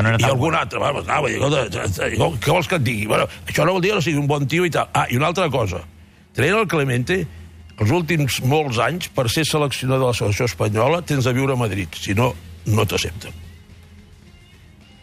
Que 0.00 0.04
no 0.06 0.14
era 0.14 0.16
I 0.16 0.22
tan 0.22 0.30
algun 0.32 0.54
altre, 0.56 0.78
va, 0.80 0.90
va, 0.96 1.02
va, 1.04 1.28
dir, 1.28 1.36
escolta, 1.36 2.06
què 2.40 2.52
vols 2.54 2.68
que 2.70 2.78
et 2.80 2.84
digui? 2.86 3.04
Bueno, 3.10 3.26
això 3.44 3.66
no 3.68 3.74
vol 3.76 3.82
dir 3.84 3.90
que 3.92 3.98
no 3.98 4.04
sigui 4.06 4.16
un 4.22 4.28
bon 4.30 4.46
tio 4.48 4.64
i 4.64 4.70
tal. 4.72 4.88
Ah, 4.96 5.04
i 5.12 5.18
una 5.20 5.28
altra 5.28 5.50
cosa. 5.52 5.82
Traient 6.32 6.56
el 6.56 6.68
Clemente, 6.72 7.18
els 7.76 7.92
últims 7.92 8.38
molts 8.48 8.80
anys, 8.80 9.10
per 9.12 9.26
ser 9.28 9.44
seleccionador 9.44 10.06
de 10.06 10.08
la 10.14 10.16
selecció 10.16 10.48
espanyola, 10.48 11.02
tens 11.04 11.28
de 11.28 11.34
viure 11.36 11.52
a 11.52 11.60
Madrid. 11.60 11.92
Si 12.00 12.16
no, 12.16 12.30
no 12.64 12.86
t'accepten. 12.88 13.36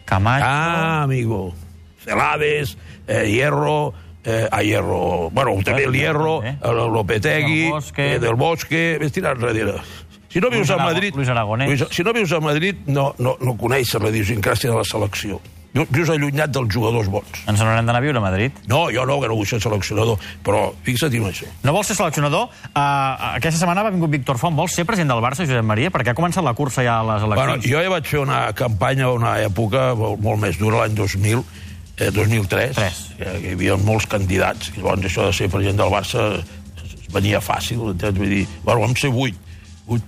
Camacho. 0.08 0.50
Ah, 0.50 1.02
amigo. 1.04 1.54
Celades, 2.02 2.76
eh, 3.06 3.22
Hierro, 3.30 3.94
eh, 4.24 4.48
a 4.50 4.62
Hierro, 4.62 5.30
bueno, 5.30 5.54
també 5.62 5.84
el 5.84 5.94
Hierro, 5.94 6.42
el 6.42 6.76
Lopetegui, 6.92 7.62
Del 7.62 7.70
Bosque. 7.78 8.14
eh, 8.14 8.18
del 8.18 8.34
Bosque, 8.34 8.82
ves 8.98 9.12
tirant 9.12 9.38
darrere. 9.38 9.78
Si 10.28 10.40
no 10.40 10.50
vius 10.50 10.68
Luis 10.68 10.70
a 10.70 10.82
Madrid... 10.84 11.14
Luis 11.16 11.28
Aragonès. 11.28 11.68
Luis- 11.68 11.86
si 11.90 12.02
no 12.04 12.12
vius 12.12 12.32
a 12.32 12.40
Madrid, 12.40 12.76
no, 12.86 13.14
no, 13.18 13.36
no 13.40 13.56
coneixes 13.56 14.00
la 14.02 14.10
idiosincràsia 14.12 14.70
de 14.70 14.76
la 14.76 14.84
selecció. 14.84 15.40
Viu- 15.72 15.86
Vius 15.92 16.08
allunyat 16.12 16.48
dels 16.52 16.68
jugadors 16.72 17.08
bons. 17.12 17.42
Ens 17.48 17.60
n'haurem 17.60 17.84
d'anar 17.86 18.00
a 18.00 18.04
viure 18.04 18.18
a 18.20 18.22
Madrid. 18.24 18.52
No, 18.68 18.86
jo 18.92 19.04
no, 19.08 19.18
que 19.20 19.28
no 19.28 19.36
vull 19.36 19.46
ser 19.48 19.58
seleccionador, 19.60 20.16
però 20.44 20.66
fixa't 20.84 21.12
en 21.16 21.26
això. 21.28 21.48
No 21.64 21.72
vols 21.76 21.88
ser 21.92 21.96
seleccionador? 21.96 22.48
Uh, 22.72 23.36
aquesta 23.38 23.60
setmana 23.60 23.84
va 23.84 23.92
vingut 23.94 24.12
Víctor 24.12 24.36
Font. 24.40 24.56
Vols 24.56 24.72
ser 24.76 24.84
president 24.88 25.12
del 25.14 25.20
Barça, 25.24 25.44
Josep 25.48 25.64
Maria? 25.64 25.90
Perquè 25.92 26.12
ha 26.12 26.16
començat 26.18 26.44
la 26.44 26.52
cursa 26.56 26.84
ja 26.84 26.98
a 27.00 27.06
les 27.08 27.24
Bueno, 27.28 27.54
eleccions. 27.56 27.68
jo 27.72 27.82
ja 27.84 27.92
vaig 27.96 28.08
fer 28.08 28.20
una 28.24 28.40
campanya 28.56 29.08
una 29.12 29.34
època 29.44 29.90
molt, 29.96 30.40
més 30.44 30.56
dura, 30.60 30.82
l'any 30.84 30.96
2000, 30.96 31.44
eh, 31.98 32.10
2003, 32.12 32.76
Tres. 32.76 33.02
que, 33.18 33.24
que 33.24 33.48
hi 33.48 33.56
havia 33.56 33.76
molts 33.76 34.06
candidats, 34.08 34.72
i 34.76 34.80
llavors 34.80 35.04
això 35.08 35.28
de 35.28 35.36
ser 35.36 35.48
president 35.52 35.80
del 35.84 35.92
Barça 35.92 36.30
venia 37.12 37.40
fàcil, 37.44 37.80
entens? 37.92 38.16
Vull 38.18 38.28
dir, 38.40 38.46
bueno, 38.64 38.80
vam 38.84 38.96
ser 38.96 39.12
vuit 39.12 39.36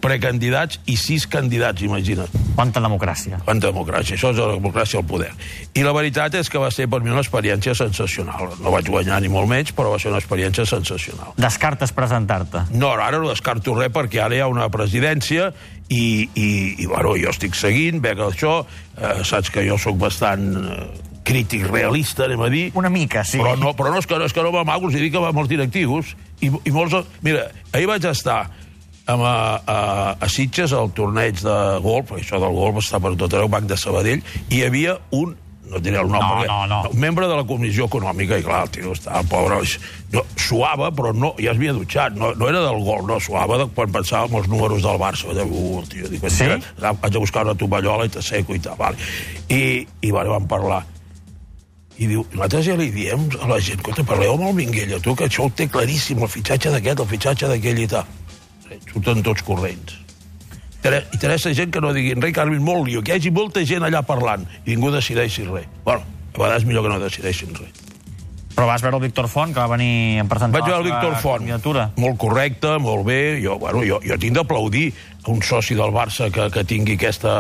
precandidats 0.03 0.81
i 0.91 0.97
sis 1.01 1.27
candidats, 1.31 1.83
imagina't. 1.83 2.29
Quanta 2.57 2.83
democràcia. 2.85 3.41
Quanta 3.47 3.71
democràcia, 3.71 4.19
això 4.19 4.33
és 4.35 4.41
la 4.41 4.51
democràcia 4.53 5.01
al 5.01 5.07
poder. 5.09 5.31
I 5.75 5.85
la 5.87 5.95
veritat 5.97 6.37
és 6.41 6.51
que 6.53 6.61
va 6.61 6.71
ser 6.75 6.89
per 6.93 7.01
mi 7.01 7.13
una 7.13 7.25
experiència 7.25 7.75
sensacional. 7.79 8.55
No 8.61 8.75
vaig 8.75 8.91
guanyar 8.93 9.21
ni 9.25 9.33
molt 9.33 9.49
menys, 9.49 9.73
però 9.77 9.95
va 9.95 9.99
ser 10.03 10.13
una 10.13 10.21
experiència 10.21 10.67
sensacional. 10.69 11.33
Descartes 11.41 11.95
presentar-te. 11.97 12.67
No, 12.77 12.93
ara 12.93 13.19
no 13.19 13.31
descarto 13.33 13.75
res 13.79 13.93
perquè 13.95 14.21
ara 14.25 14.37
hi 14.37 14.45
ha 14.45 14.51
una 14.53 14.69
presidència 14.73 15.51
i, 15.89 16.29
i, 16.35 16.49
i 16.79 16.87
bueno, 16.87 17.17
jo 17.19 17.33
estic 17.33 17.57
seguint, 17.59 18.03
veig 18.05 18.21
això, 18.23 18.61
eh, 18.97 19.23
saps 19.27 19.51
que 19.51 19.65
jo 19.67 19.79
sóc 19.81 19.99
bastant 19.99 20.53
eh, 20.61 20.85
crític 21.27 21.67
realista, 21.69 22.27
anem 22.27 22.45
a 22.45 22.49
dir, 22.53 22.65
Una 22.79 22.91
mica, 22.91 23.25
sí. 23.25 23.39
però 23.39 23.57
no, 23.59 23.75
però 23.79 23.93
no 23.93 24.01
és 24.01 24.07
que, 24.09 24.19
és 24.25 24.35
que 24.35 24.45
no 24.45 24.53
m'amago, 24.55 24.91
he 24.91 25.03
dit 25.03 25.13
que 25.13 25.23
va 25.23 25.33
molts 25.37 25.51
directius 25.51 26.15
i, 26.41 26.49
i 26.51 26.73
molts... 26.75 26.97
Mira, 27.27 27.49
ahir 27.73 27.89
vaig 27.91 28.07
estar 28.11 28.45
amb 29.13 29.27
a, 29.27 29.37
a, 29.67 29.77
a 30.21 30.29
Sitges 30.31 30.73
al 30.77 30.91
torneig 30.97 31.43
de 31.45 31.59
golf, 31.85 32.15
això 32.17 32.41
del 32.43 32.57
golf 32.57 32.83
està 32.85 33.01
per 33.03 33.15
tot 33.21 33.35
arreu, 33.37 33.51
Banc 33.53 33.69
de 33.71 33.79
Sabadell, 33.81 34.25
i 34.49 34.61
hi 34.61 34.67
havia 34.69 34.99
un 35.17 35.37
no 35.71 35.79
diré 35.79 36.01
el 36.01 36.09
nom, 36.11 36.19
No, 36.19 36.29
perquè, 36.35 36.47
no, 36.51 36.67
no. 36.67 36.91
un 36.91 36.99
membre 36.99 37.29
de 37.31 37.37
la 37.39 37.45
Comissió 37.47 37.87
Econòmica, 37.87 38.41
i 38.41 38.43
clar, 38.43 38.65
el 38.67 38.71
tio 38.75 38.91
estava 38.97 39.23
pobre, 39.31 39.61
no, 40.11 40.25
suava, 40.35 40.89
però 40.91 41.13
no, 41.15 41.31
ja 41.39 41.53
es 41.53 41.61
havia 41.61 41.75
dutxat, 41.77 42.17
no, 42.19 42.33
no 42.35 42.49
era 42.51 42.65
del 42.65 42.81
gol, 42.83 43.05
no, 43.07 43.21
suava 43.23 43.61
de 43.61 43.69
quan 43.77 43.93
pensàvem 43.95 44.35
els 44.41 44.49
números 44.51 44.83
del 44.83 44.99
Barça, 44.99 45.31
de, 45.37 45.47
uh, 45.47 45.85
tio, 45.87 46.11
dic, 46.11 46.27
Sí? 46.27 46.49
mira, 46.51 46.91
vaig 46.91 47.15
a 47.15 47.23
buscar 47.23 47.45
una 47.47 47.55
tovallola 47.55 48.09
i 48.09 48.11
t'asseco 48.17 48.59
i 48.59 48.63
tal, 48.65 48.75
vale. 48.81 48.99
I, 49.47 49.87
i 50.03 50.11
vale, 50.11 50.35
vam 50.35 50.51
parlar. 50.51 50.83
I 52.01 52.09
diu, 52.09 52.25
nosaltres 52.33 52.67
ja 52.67 52.75
li 52.81 52.91
diem 52.91 53.29
a 53.39 53.47
la 53.51 53.61
gent, 53.63 53.83
que 53.85 54.03
parleu 54.09 54.35
amb 54.35 54.49
el 54.51 54.55
Minguella, 54.59 54.99
tu, 55.05 55.15
que 55.15 55.29
això 55.31 55.47
ho 55.47 55.53
té 55.55 55.69
claríssim, 55.71 56.19
el 56.25 56.33
fitxatge 56.33 56.73
d'aquest, 56.75 57.05
el 57.05 57.11
fitxatge 57.15 57.51
d'aquell 57.53 57.85
i 57.85 57.87
tal. 57.95 58.09
Surten 58.93 59.23
tots 59.27 59.43
corrents. 59.43 59.99
Inter- 60.81 61.07
Interessa 61.13 61.53
gent 61.55 61.71
que 61.75 61.81
no 61.81 61.93
diguin 61.93 62.23
res, 62.23 62.33
que 62.33 62.41
armin 62.41 62.63
molt 62.65 62.87
lío, 62.89 63.03
que 63.03 63.13
hi 63.13 63.19
hagi 63.19 63.31
molta 63.31 63.65
gent 63.67 63.85
allà 63.85 64.01
parlant 64.07 64.47
i 64.65 64.71
ningú 64.75 64.91
decideixi 64.95 65.45
res. 65.45 65.67
Bueno, 65.85 66.03
a 66.35 66.39
vegades 66.39 66.65
millor 66.65 66.87
que 66.87 66.93
no 66.95 67.01
decideixin 67.03 67.55
res. 67.55 67.87
Però 68.55 68.67
vas 68.67 68.83
veure 68.83 68.97
el 68.99 69.03
Víctor 69.03 69.29
Font, 69.31 69.53
que 69.55 69.61
va 69.61 69.69
venir 69.77 70.21
a 70.21 70.25
presentar 70.29 70.61
Vaig 70.61 70.69
veure 70.71 70.81
el 70.83 70.89
Víctor 70.91 71.15
Font, 71.23 71.39
candidatura. 71.47 71.91
molt 71.97 72.19
correcte, 72.19 72.79
molt 72.79 73.07
bé. 73.07 73.41
Jo, 73.45 73.59
bueno, 73.59 73.81
jo, 73.87 74.01
jo 74.05 74.19
tinc 74.21 74.35
d'aplaudir 74.37 74.93
a 75.25 75.31
un 75.31 75.41
soci 75.43 75.75
del 75.79 75.93
Barça 75.95 76.31
que, 76.33 76.49
que 76.51 76.65
tingui 76.65 76.97
aquesta, 76.99 77.33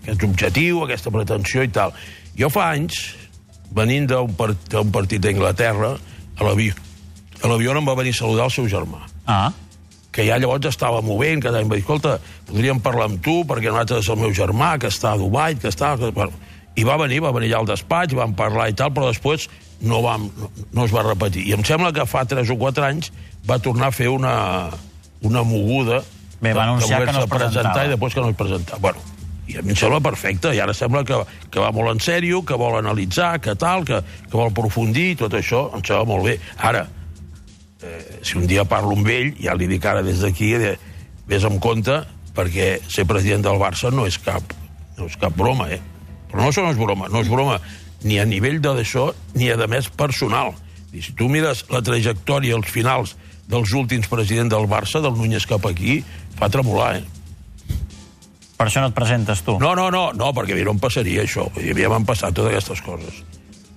aquest 0.00 0.24
objectiu, 0.26 0.82
aquesta 0.84 1.10
pretensió 1.14 1.62
i 1.62 1.68
tal. 1.68 1.92
Jo 2.38 2.48
fa 2.50 2.70
anys, 2.72 3.14
venint 3.74 4.06
d'un 4.10 4.32
part, 4.34 4.74
partit 4.94 5.22
d'Anglaterra, 5.22 5.92
a 6.38 6.42
l'avió, 6.48 6.74
a 7.42 7.48
l'avió 7.50 7.76
em 7.78 7.86
va 7.86 7.94
venir 7.94 8.10
a 8.14 8.18
saludar 8.22 8.44
el 8.46 8.50
seu 8.50 8.66
germà 8.66 9.04
Ah, 9.26 9.52
que 10.14 10.24
ja 10.28 10.38
llavors 10.38 10.70
estava 10.70 11.02
movent, 11.02 11.42
que 11.42 11.50
em 11.50 11.68
va 11.68 11.76
dir, 11.76 11.82
escolta, 11.82 12.18
podríem 12.46 12.80
parlar 12.82 13.10
amb 13.10 13.22
tu, 13.24 13.40
perquè 13.48 13.72
nosaltres 13.72 14.04
és 14.04 14.10
el 14.14 14.20
meu 14.22 14.34
germà, 14.36 14.76
que 14.78 14.92
està 14.92 15.14
a 15.14 15.20
Dubai, 15.20 15.58
que 15.58 15.72
està... 15.72 15.96
Que... 15.98 16.12
Bueno, 16.14 16.32
I 16.78 16.82
va 16.86 16.96
venir, 16.98 17.20
va 17.22 17.30
venir 17.34 17.52
allà 17.52 17.62
al 17.62 17.70
despatx, 17.70 18.16
vam 18.18 18.34
parlar 18.38 18.68
i 18.70 18.74
tal, 18.78 18.90
però 18.94 19.10
després 19.10 19.48
no, 19.82 20.00
vam, 20.02 20.28
no, 20.38 20.50
no 20.74 20.86
es 20.86 20.94
va 20.94 21.04
repetir. 21.06 21.44
I 21.50 21.54
em 21.58 21.64
sembla 21.66 21.92
que 21.94 22.06
fa 22.06 22.24
3 22.30 22.50
o 22.50 22.58
4 22.58 22.86
anys 22.86 23.10
va 23.46 23.60
tornar 23.62 23.90
a 23.90 23.94
fer 23.94 24.08
una, 24.10 24.34
una 25.22 25.44
moguda 25.46 26.02
Bé, 26.40 26.52
va 26.52 26.64
anunciar 26.68 27.04
que 27.04 27.12
no 27.12 27.24
es 27.24 27.30
presentava. 27.30 27.84
i 27.86 27.92
després 27.94 28.14
que 28.14 28.24
no 28.24 28.32
es 28.34 28.38
presentava. 28.38 28.80
Bueno, 28.82 29.02
i 29.46 29.58
a 29.58 29.62
mi 29.62 29.74
em 29.74 29.78
sembla 29.78 30.00
perfecte, 30.04 30.54
i 30.56 30.60
ara 30.62 30.74
sembla 30.76 31.04
que, 31.06 31.20
que 31.52 31.62
va 31.62 31.70
molt 31.74 31.94
en 31.94 32.02
sèrio, 32.02 32.42
que 32.46 32.58
vol 32.60 32.78
analitzar, 32.78 33.38
que 33.44 33.54
tal, 33.60 33.84
que, 33.86 34.00
que 34.26 34.34
vol 34.34 34.50
aprofundir, 34.50 35.14
tot 35.20 35.36
això 35.36 35.66
em 35.76 35.84
sembla 35.84 36.04
molt 36.10 36.30
bé. 36.30 36.38
Ara, 36.58 36.86
eh, 37.84 38.18
si 38.24 38.38
un 38.40 38.48
dia 38.48 38.64
parlo 38.64 38.96
amb 38.96 39.08
ell, 39.12 39.34
ja 39.40 39.54
li 39.54 39.68
dic 39.70 39.84
ara 39.84 40.02
des 40.02 40.22
d'aquí, 40.24 40.54
eh, 40.56 40.76
vés 41.28 41.44
amb 41.44 41.60
compte, 41.62 42.00
perquè 42.34 42.78
ser 42.90 43.06
president 43.06 43.44
del 43.44 43.60
Barça 43.60 43.92
no 43.92 44.08
és 44.08 44.18
cap, 44.18 44.54
no 44.98 45.06
és 45.10 45.16
cap 45.20 45.36
broma, 45.36 45.68
eh? 45.70 45.80
Però 46.30 46.42
no 46.42 46.50
això 46.50 46.64
no 46.64 46.72
és 46.72 46.80
broma, 46.80 47.08
no 47.12 47.22
és 47.22 47.30
broma 47.30 47.60
ni 48.04 48.18
a 48.20 48.26
nivell 48.28 48.60
de 48.60 48.74
d'això, 48.80 49.12
ni 49.34 49.50
a 49.50 49.56
de 49.56 49.68
més 49.70 49.88
personal. 49.88 50.52
I 50.92 51.02
si 51.02 51.14
tu 51.16 51.28
mires 51.30 51.64
la 51.72 51.82
trajectòria, 51.82 52.56
els 52.56 52.70
finals 52.70 53.14
dels 53.48 53.72
últims 53.76 54.08
presidents 54.08 54.52
del 54.52 54.68
Barça, 54.68 55.00
del 55.04 55.16
Núñez 55.16 55.46
cap 55.48 55.64
aquí, 55.66 56.02
fa 56.38 56.50
tremolar, 56.52 56.96
eh? 56.98 57.04
per 58.58 58.68
això 58.68 58.80
no 58.80 58.90
et 58.90 58.96
presentes 58.96 59.42
tu. 59.44 59.58
No, 59.60 59.74
no, 59.76 59.90
no, 59.92 60.08
no, 60.16 60.32
perquè 60.36 60.54
a 60.54 60.58
mi 60.58 60.64
no 60.66 60.74
em 60.76 60.82
passaria 60.82 61.24
això. 61.24 61.48
Vull 61.54 61.66
dir, 61.66 61.74
ja 61.82 61.90
m'han 61.92 62.06
passat 62.08 62.36
totes 62.36 62.52
aquestes 62.52 62.82
coses. 62.86 63.22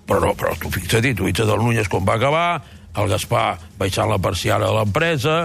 Però 0.07 0.21
no, 0.23 0.33
però 0.39 0.53
tu 0.61 0.71
fixa't, 0.71 1.09
tu 1.17 1.27
fixa't 1.27 1.51
el 1.51 1.63
Núñez 1.63 1.89
com 1.91 2.05
va 2.07 2.15
acabar, 2.15 2.61
el 2.97 3.09
Gaspar 3.11 3.57
baixant 3.77 4.09
la 4.09 4.17
persiana 4.21 4.69
de 4.69 4.77
l'empresa, 4.79 5.37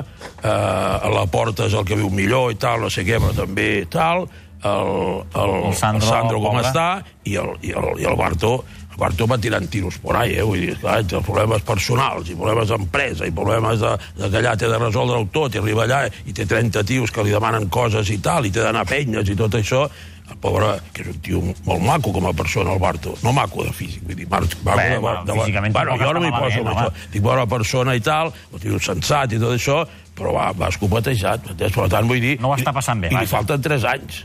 eh, 0.42 0.48
a 0.48 1.10
la 1.12 1.26
porta 1.30 1.68
és 1.68 1.76
el 1.76 1.84
que 1.88 1.98
viu 1.98 2.10
millor 2.10 2.52
i 2.52 2.58
tal, 2.60 2.80
no 2.86 2.90
sé 2.92 3.04
què, 3.04 3.20
però 3.20 3.34
també 3.44 3.84
tal, 3.92 4.26
el, 4.62 4.92
el, 5.34 5.54
El 5.68 5.74
Sandro, 5.74 6.06
el 6.06 6.12
Sandro 6.12 6.40
com 6.40 6.56
pobre. 6.56 6.68
està, 6.70 6.88
i 7.26 7.36
el, 7.40 7.56
i 7.66 7.74
el, 7.74 7.88
i 8.00 8.06
el 8.08 8.16
Barto, 8.16 8.62
el 8.92 8.98
Barto 9.00 9.26
va 9.26 9.38
tirant 9.40 9.66
tiros 9.72 9.96
por 9.98 10.16
ahí, 10.20 10.34
eh? 10.36 10.42
Vull 10.44 10.60
dir, 10.60 10.76
clar, 10.80 10.98
té 11.08 11.18
problemes 11.24 11.62
personals, 11.66 12.28
i 12.28 12.36
problemes 12.36 12.68
d'empresa, 12.68 13.26
i 13.26 13.32
problemes 13.32 13.80
de, 13.80 13.92
de 14.20 14.28
que 14.30 14.40
allà 14.42 14.52
té 14.60 14.68
de 14.68 14.78
resoldre-ho 14.78 15.26
tot, 15.32 15.54
i 15.56 15.62
arriba 15.62 15.86
allà 15.88 16.02
i 16.28 16.32
té 16.36 16.44
30 16.46 16.84
tios 16.84 17.10
que 17.10 17.24
li 17.24 17.32
demanen 17.32 17.68
coses 17.72 18.10
i 18.12 18.18
tal, 18.22 18.44
i 18.46 18.52
té 18.52 18.60
d'anar 18.62 18.84
a 18.84 18.90
penyes 18.90 19.32
i 19.32 19.36
tot 19.38 19.56
això, 19.58 19.86
el 20.32 20.36
pobre, 20.40 20.68
que 20.94 21.02
és 21.02 21.08
un 21.10 21.16
tio 21.24 21.40
molt 21.66 21.82
maco 21.84 22.12
com 22.14 22.24
a 22.28 22.32
persona, 22.32 22.72
el 22.72 22.78
Barto. 22.80 23.14
No 23.24 23.32
maco 23.36 23.64
de 23.66 23.72
físic, 23.76 24.04
vull 24.06 24.16
dir, 24.16 24.28
mar- 24.30 24.44
maco 24.62 24.76
Bé, 24.78 24.88
de, 24.94 24.98
bueno, 25.02 25.24
de, 25.28 25.38
físicament 25.40 25.74
bueno, 25.76 25.96
jo 26.00 26.12
no 26.12 26.20
m'hi 26.22 26.30
poso 26.36 26.60
amb 26.62 26.70
això. 26.72 26.92
Dic, 27.12 27.22
bona 27.26 27.46
persona 27.50 27.96
i 27.98 28.00
tal, 28.00 28.30
un 28.52 28.60
tio 28.62 28.78
sensat 28.80 29.32
i 29.32 29.40
tot 29.42 29.56
això, 29.56 29.82
però 30.16 30.32
va, 30.36 30.50
va 30.56 30.68
escopetejat, 30.72 31.48
m'entens? 31.48 31.72
Per 31.76 31.88
tant, 31.92 32.08
vull 32.08 32.20
dir... 32.22 32.36
No 32.40 32.52
ho 32.52 32.56
està 32.60 32.72
passant 32.76 33.00
bé, 33.02 33.10
I, 33.12 33.16
i 33.16 33.24
li 33.24 33.28
falten 33.32 33.60
3 33.64 33.84
anys. 33.96 34.22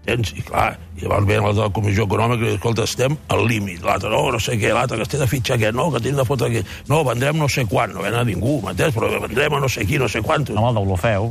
Entens? 0.00 0.32
I 0.32 0.42
clar, 0.42 0.78
i 0.96 1.04
llavors 1.04 1.56
de 1.56 1.60
la 1.60 1.70
Comissió 1.76 2.06
Econòmica 2.08 2.40
i 2.40 2.46
diuen, 2.46 2.56
escolta, 2.56 2.86
estem 2.88 3.18
al 3.28 3.44
límit. 3.46 3.82
L'altre, 3.84 4.10
no, 4.10 4.22
no 4.32 4.40
sé 4.40 4.56
què, 4.58 4.72
l'altre, 4.74 4.96
que 4.96 5.06
es 5.06 5.12
té 5.12 5.20
de 5.20 5.28
fitxar 5.28 5.58
aquest, 5.58 5.76
no, 5.76 5.90
que 5.92 6.00
tenim 6.00 6.18
de 6.22 6.26
fotre 6.26 6.48
aquest. 6.48 6.72
No, 6.88 7.02
vendrem 7.06 7.38
no 7.38 7.48
sé 7.52 7.66
quan, 7.68 7.92
no 7.94 8.02
ven 8.06 8.16
a 8.16 8.24
ningú, 8.24 8.58
m'entens? 8.64 8.96
Però 8.96 9.12
vendrem 9.12 9.58
a 9.58 9.62
no 9.62 9.68
sé 9.68 9.84
qui, 9.86 10.00
no 10.00 10.08
sé 10.08 10.24
quantos. 10.24 10.56
No 10.56 10.64
amb 10.64 10.72
el 10.72 10.80
d'Olofeu. 10.80 11.30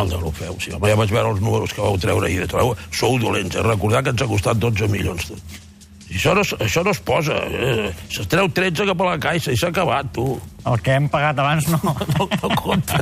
El 0.00 0.10
de 0.10 0.18
l'Ofeu, 0.22 0.54
sí. 0.62 0.70
Home, 0.74 0.86
ja 0.86 0.98
vaig 0.98 1.10
veure 1.10 1.32
els 1.34 1.40
números 1.42 1.72
que 1.74 1.82
vau 1.82 1.98
treure 1.98 2.28
ahir. 2.28 2.46
Sou 2.94 3.18
dolents, 3.18 3.56
eh? 3.56 3.64
Recordar 3.66 4.04
que 4.06 4.14
ens 4.14 4.22
ha 4.22 4.30
costat 4.30 4.62
12 4.62 4.86
milions. 4.92 5.26
Tot. 5.32 5.69
Això 6.10 6.32
no, 6.34 6.42
això 6.42 6.82
no 6.82 6.90
es 6.90 6.98
posa. 7.06 7.36
Eh? 7.46 7.90
Se 8.10 8.24
treu 8.26 8.48
13 8.50 8.82
cap 8.88 9.02
a 9.04 9.10
la 9.12 9.18
caixa 9.22 9.52
i 9.54 9.58
s'ha 9.60 9.68
acabat, 9.70 10.08
tu. 10.16 10.24
El 10.66 10.80
que 10.84 10.96
hem 10.98 11.06
pagat 11.08 11.38
abans 11.38 11.68
no. 11.70 11.78
No, 12.18 12.26
no 12.26 12.48
compta. 12.58 12.98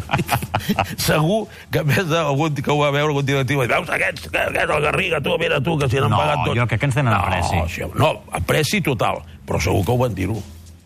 Segur 1.08 1.46
que 1.72 1.82
més 1.88 2.04
d'algun 2.10 2.58
que 2.60 2.70
ho 2.70 2.76
va 2.82 2.90
veure 2.94 3.08
algun 3.10 3.26
directiu, 3.26 3.62
i 3.64 3.70
veus 3.70 3.88
aquests, 3.96 4.28
que, 4.28 4.42
aquest, 4.50 4.74
el 4.76 4.84
Garriga, 4.84 5.22
tu, 5.24 5.34
mira 5.40 5.60
tu, 5.64 5.78
que 5.80 5.88
s'hi 5.88 6.02
han 6.02 6.10
No, 6.12 6.20
pagat 6.20 6.44
tot. 6.44 6.54
jo 6.60 6.66
crec 6.68 6.82
que 6.84 6.90
ens 6.90 6.98
tenen 7.00 7.12
no, 7.14 7.22
apreci. 7.24 7.56
Això, 7.64 7.88
no, 7.96 8.12
apreci 8.38 8.82
total, 8.84 9.22
però 9.48 9.60
segur 9.62 9.82
que 9.88 9.96
ho 9.96 9.98
van 10.04 10.14
dir-ho. 10.18 10.36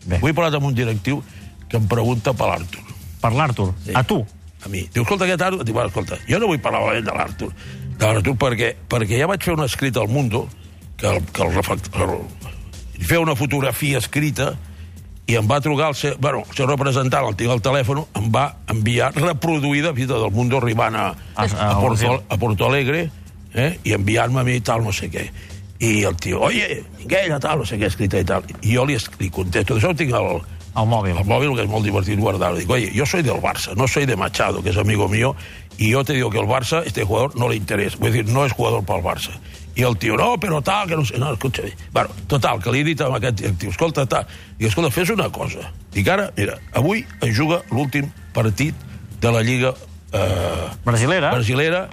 Avui 0.07 0.31
he 0.31 0.37
parlat 0.37 0.57
amb 0.59 0.71
un 0.71 0.79
directiu 0.79 1.21
que 1.67 1.77
em 1.79 1.85
pregunta 1.91 2.33
per 2.37 2.49
l'Artur. 2.53 2.83
Per 3.21 3.31
l'Artur. 3.35 3.69
Sí. 3.85 3.93
A 3.95 4.03
tu. 4.07 4.21
a 4.63 4.69
mi. 4.71 4.87
Diu, 4.95 5.03
escolta, 5.03 5.27
aquest 5.27 5.41
Artur... 5.43 5.63
Diu, 5.67 5.75
bueno, 5.75 5.91
escolta, 5.91 6.17
jo 6.27 6.39
no 6.39 6.47
vull 6.47 6.59
parlar 6.63 6.81
malament 6.87 7.07
de 7.11 7.15
l'Artur, 7.19 7.51
de 7.99 8.05
l'Artur 8.07 8.33
perquè, 8.39 8.73
perquè 8.89 9.19
ja 9.19 9.27
vaig 9.27 9.43
fer 9.43 9.55
un 9.59 9.63
escrit 9.67 9.97
al 9.99 10.07
Mundo 10.11 10.47
que 11.03 11.09
el, 11.11 11.23
que 11.35 11.43
el, 11.43 11.51
reflect, 11.51 11.89
el, 11.99 12.13
feia 13.03 13.19
una 13.19 13.35
fotografia 13.35 13.99
escrita 13.99 14.53
i 15.27 15.35
em 15.39 15.47
va 15.47 15.57
trucar 15.63 15.89
el 15.91 15.95
seu, 15.99 16.13
bueno, 16.19 16.41
el 16.47 16.55
seu 16.55 16.67
representant, 16.67 17.25
el 17.27 17.35
tinc 17.39 17.51
al 17.51 17.61
telèfon, 17.63 18.01
em 18.19 18.29
va 18.31 18.45
enviar 18.71 19.09
reproduïda, 19.15 19.91
fita 19.95 20.15
del 20.19 20.31
Mundo 20.35 20.59
arribant 20.59 20.95
a, 20.99 21.05
A- 21.35 21.43
a, 21.43 21.47
a 21.47 21.69
a, 21.73 21.79
Porto, 21.81 22.13
a 22.27 22.37
Porto 22.39 22.67
Alegre, 22.67 23.05
eh? 23.53 23.69
i 23.83 23.93
enviant-me 23.95 24.41
a 24.41 24.47
mi 24.47 24.57
tal, 24.63 24.83
no 24.83 24.91
sé 24.95 25.09
què. 25.11 25.27
I 25.83 26.03
el 26.07 26.15
tio, 26.15 26.39
oye, 26.47 26.81
Minguella, 26.99 27.39
tal, 27.43 27.59
no 27.63 27.65
sé 27.67 27.75
què, 27.79 27.87
escrita 27.91 28.19
i 28.19 28.27
tal. 28.27 28.43
I 28.61 28.75
jo 28.77 28.83
li, 28.87 28.95
li 29.19 29.29
contesto, 29.31 29.75
això 29.79 29.91
ho 29.91 29.97
tinc 29.99 30.13
al, 30.15 30.39
Al 30.73 30.87
mòbil. 30.87 31.17
al 31.17 31.25
móvil, 31.25 31.55
que 31.55 31.63
es 31.63 31.69
muy 31.69 31.81
divertido 31.83 32.21
guardarlo. 32.21 32.57
Digo, 32.57 32.73
oye, 32.73 32.91
yo 32.93 33.05
soy 33.05 33.21
del 33.21 33.41
Barça, 33.41 33.75
no 33.75 33.87
soy 33.87 34.05
de 34.05 34.15
Machado, 34.15 34.63
que 34.63 34.69
es 34.69 34.77
amigo 34.77 35.07
mío, 35.07 35.35
y 35.77 35.91
yo 35.91 36.03
te 36.03 36.13
digo 36.13 36.29
que 36.29 36.39
el 36.39 36.47
Barça, 36.47 36.83
este 36.85 37.03
jugador, 37.03 37.35
no 37.35 37.47
le 37.47 37.55
interesa. 37.55 37.97
Voy 37.99 38.09
a 38.09 38.11
decir, 38.11 38.31
no 38.31 38.45
es 38.45 38.51
jugador 38.53 38.83
para 38.83 38.99
el 38.99 39.05
Barça. 39.05 39.31
I 39.75 39.81
el 39.81 39.97
tio, 39.97 40.15
no, 40.15 40.37
però 40.37 40.61
tal, 40.61 40.87
que 40.87 40.95
no 40.95 41.03
sé... 41.03 41.17
No, 41.17 41.31
escolta, 41.33 41.63
bueno, 41.91 42.09
total, 42.27 42.59
que 42.61 42.71
li 42.71 42.81
he 42.81 42.83
dit 42.83 43.01
a 43.01 43.07
aquest 43.15 43.41
tio, 43.57 43.71
escolta, 43.71 44.05
tal, 44.05 44.27
dic, 44.59 44.67
escolta, 44.67 44.91
fes 44.93 45.09
una 45.09 45.31
cosa. 45.33 45.71
Dic, 45.95 46.07
ara, 46.13 46.27
mira, 46.37 46.59
avui 46.77 47.01
es 47.25 47.33
juga 47.37 47.63
l'últim 47.71 48.11
partit 48.33 48.75
de 49.19 49.31
la 49.33 49.41
Lliga 49.41 49.73
eh, 50.13 50.69
Brasilera. 50.85 51.31
brasilera 51.33 51.89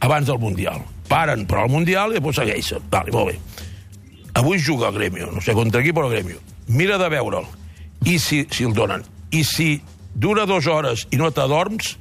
abans 0.00 0.26
del 0.26 0.38
Mundial. 0.38 0.80
Paren 1.08 1.44
per 1.44 1.58
al 1.60 1.68
Mundial 1.68 2.14
i 2.14 2.20
després 2.20 2.40
segueixen. 2.40 2.88
Vale, 2.88 3.12
molt 3.12 3.34
bé. 3.34 3.38
Avui 4.40 4.56
juga 4.62 4.88
el 4.88 4.96
Grêmio, 4.96 5.28
no 5.34 5.44
sé 5.44 5.52
contra 5.52 5.82
qui, 5.82 5.92
però 5.92 6.08
el 6.08 6.16
Grêmio. 6.16 6.40
Mira 6.68 6.96
de 6.96 7.08
veure'l. 7.12 7.59
I 8.06 8.18
si, 8.18 8.46
si 8.50 8.64
el 8.64 8.72
donen. 8.74 9.02
I 9.30 9.42
si 9.44 9.80
dura 10.14 10.46
dues 10.46 10.66
hores 10.66 11.06
i 11.12 11.16
no 11.20 11.30
t'adorms, 11.30 11.96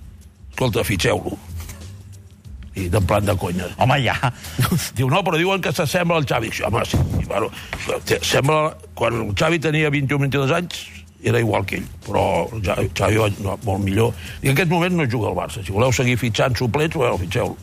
escolta, 0.51 0.83
fitxeu-lo. 0.87 1.37
I 2.79 2.85
en 2.95 3.05
plan 3.05 3.25
de 3.25 3.35
conya. 3.35 3.67
Home, 3.81 3.97
ja. 4.05 4.15
Diu, 4.95 5.09
no, 5.11 5.19
però 5.25 5.37
diuen 5.39 5.61
que 5.61 5.73
s'assembla 5.75 6.19
al 6.21 6.27
Xavi. 6.29 6.51
Sí, 6.55 6.63
home, 6.63 6.85
sí. 6.87 6.97
I, 7.19 7.25
bueno, 7.27 7.49
sembla... 8.21 8.75
Quan 8.99 9.15
el 9.15 9.33
Xavi 9.35 9.59
tenia 9.63 9.89
21-22 9.91 10.53
anys, 10.55 10.79
era 11.23 11.39
igual 11.43 11.65
que 11.67 11.79
ell, 11.81 11.87
però 12.05 12.23
Ja- 12.63 12.77
Xavi 12.95 13.19
no, 13.43 13.57
molt 13.65 13.83
millor. 13.83 14.13
I 14.43 14.49
en 14.51 14.55
aquest 14.55 14.71
moment 14.71 14.95
no 14.95 15.07
juga 15.11 15.31
al 15.33 15.35
Barça. 15.37 15.63
Si 15.65 15.71
voleu 15.75 15.91
seguir 15.95 16.15
fitxant 16.21 16.55
suplents, 16.59 16.95
bueno, 16.95 17.17
fitxeu-lo. 17.19 17.57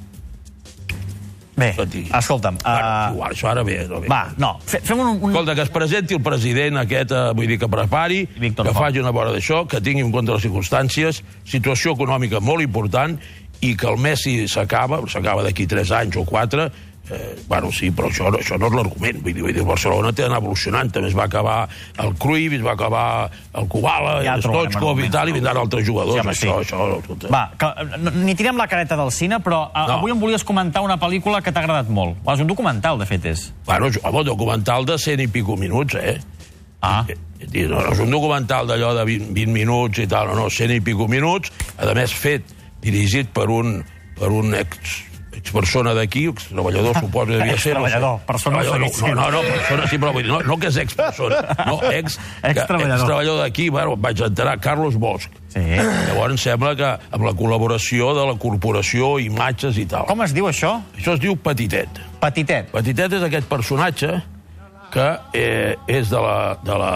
Bé, 1.57 1.71
escolta'm. 1.73 2.59
Bueno, 2.61 2.77
Uh, 2.77 3.15
igual, 3.15 3.33
això 3.33 3.49
ara 3.49 3.63
bé. 3.65 3.79
No, 3.89 4.01
bé. 4.03 4.09
va, 4.13 4.27
no, 4.37 4.59
fe, 4.61 4.81
fem 4.85 4.99
un... 5.01 5.15
un... 5.17 5.31
Escolta, 5.31 5.55
que 5.57 5.65
es 5.65 5.71
presenti 5.73 6.15
el 6.15 6.21
president 6.21 6.83
aquest, 6.83 7.15
eh, 7.17 7.33
vull 7.37 7.49
dir 7.49 7.57
que 7.63 7.69
prepari, 7.73 8.27
Víctor 8.37 8.67
que 8.69 8.75
Font. 8.75 8.85
faci 8.85 9.01
una 9.01 9.13
vora 9.17 9.33
d'això, 9.33 9.63
que 9.67 9.81
tingui 9.81 10.05
en 10.05 10.13
compte 10.13 10.35
les 10.37 10.45
circumstàncies, 10.45 11.23
situació 11.49 11.95
econòmica 11.97 12.43
molt 12.45 12.61
important, 12.61 13.17
i 13.65 13.73
que 13.75 13.89
el 13.89 13.97
Messi 13.97 14.45
s'acaba, 14.53 15.01
s'acaba 15.09 15.43
d'aquí 15.47 15.65
3 15.67 15.95
anys 16.03 16.19
o 16.21 16.27
4, 16.29 16.69
eh, 17.11 17.37
bueno, 17.49 17.71
sí, 17.73 17.91
però 17.91 18.09
això, 18.11 18.31
això 18.35 18.59
no 18.59 18.67
és 18.71 18.75
l'argument. 18.77 19.21
Vull 19.23 19.35
dir, 19.35 19.43
vull 19.43 19.53
dir, 19.55 19.63
el 19.63 19.69
Barcelona 19.69 20.13
té 20.13 20.23
d'anar 20.25 20.41
evolucionant. 20.43 20.91
També 20.93 21.09
es 21.09 21.17
va 21.17 21.25
acabar 21.25 21.69
el 22.03 22.15
Cruyff, 22.19 22.57
es 22.59 22.65
va 22.65 22.73
acabar 22.73 23.31
el 23.55 23.69
Kubala, 23.69 24.23
Ja 24.25 24.35
el 24.35 24.43
Stoichkov 24.43 25.01
i 25.05 25.11
tal, 25.11 25.31
i 25.31 25.37
vindran 25.37 25.57
altres 25.61 25.87
jugadors. 25.87 26.17
Sí, 26.19 26.25
home, 26.25 26.35
sí. 26.35 26.47
això, 26.49 26.61
això, 26.65 27.01
escolta. 27.01 27.31
Va, 27.33 27.45
que, 27.59 28.11
ni 28.23 28.35
tirem 28.35 28.57
la 28.57 28.69
careta 28.69 28.97
del 28.97 29.13
cine, 29.15 29.41
però 29.41 29.67
no. 29.75 29.87
No. 29.87 29.99
avui 30.01 30.11
em 30.15 30.21
volies 30.21 30.45
comentar 30.45 30.83
una 30.83 30.99
pel·lícula 30.99 31.43
que 31.43 31.53
t'ha 31.53 31.63
agradat 31.65 31.89
molt. 31.89 32.17
És 32.35 32.41
un 32.43 32.51
documental, 32.51 32.99
de 32.99 33.07
fet, 33.07 33.25
és. 33.33 33.53
Bueno, 33.67 33.87
és- 33.89 34.01
home, 34.03 34.25
documental 34.25 34.85
de 34.87 34.99
100 34.99 35.21
i 35.21 35.29
pico 35.29 35.57
minuts, 35.57 35.95
eh? 35.95 36.19
Ah, 36.83 37.05
Eh, 37.09 37.17
eh, 37.53 37.67
No, 37.69 37.81
no 37.81 37.93
és 37.93 37.99
un 38.01 38.11
documental 38.11 38.67
d'allò 38.67 38.95
de 38.97 39.05
20, 39.05 39.33
20 39.33 39.53
minuts 39.53 39.99
i 39.99 40.07
tal, 40.07 40.29
no, 40.29 40.35
no, 40.35 40.51
100 40.51 40.71
i 40.77 40.81
pico 40.81 41.07
minuts, 41.09 41.51
a 41.79 41.93
més 41.95 42.13
fet, 42.15 42.43
dirigit 42.81 43.29
per 43.33 43.49
un, 43.51 43.83
per 44.19 44.31
un 44.33 44.55
ex 44.55 45.03
persona 45.53 45.93
d'aquí, 45.95 46.27
ex 46.31 46.49
treballador, 46.51 46.97
suposo 46.99 47.27
que 47.33 47.39
devia 47.39 47.57
ser. 47.59 47.75
no 47.79 47.89
sé. 47.89 48.01
Persona 48.27 48.61
Treballador, 48.63 49.01
no, 49.03 49.15
no, 49.15 49.31
no, 49.31 49.41
persona, 49.43 49.87
sí, 49.91 49.99
però 49.99 50.13
vull 50.13 50.23
dir, 50.25 50.31
no, 50.33 50.41
no 50.47 50.57
que 50.59 50.69
és 50.73 50.77
ex 50.83 50.95
persona, 50.99 51.41
no, 51.67 51.79
ex, 51.91 52.19
Extreballador. 52.43 52.97
extreballador 53.01 53.41
d'aquí, 53.43 53.69
bueno, 53.71 53.97
vaig 53.97 54.21
enterar, 54.27 54.59
Carlos 54.61 54.97
Bosch. 54.97 55.29
sí. 55.49 55.61
Llavors 55.61 56.33
em 56.37 56.39
sembla 56.39 56.75
que 56.77 56.89
amb 57.11 57.25
la 57.25 57.33
col·laboració 57.39 58.13
de 58.19 58.27
la 58.29 58.37
corporació, 58.39 59.19
imatges 59.21 59.79
i 59.79 59.87
tal. 59.87 60.07
Com 60.07 60.23
es 60.23 60.33
diu 60.37 60.47
això? 60.49 60.77
Això 60.97 61.15
es 61.15 61.21
diu 61.21 61.37
Petitet. 61.37 61.89
Petitet. 62.21 62.71
Petitet 62.73 63.13
és 63.13 63.23
aquest 63.23 63.49
personatge 63.49 64.15
que 64.93 65.07
eh, 65.35 65.75
és 65.89 66.09
de 66.11 66.21
la, 66.23 66.57
de 66.65 66.77
la 66.79 66.93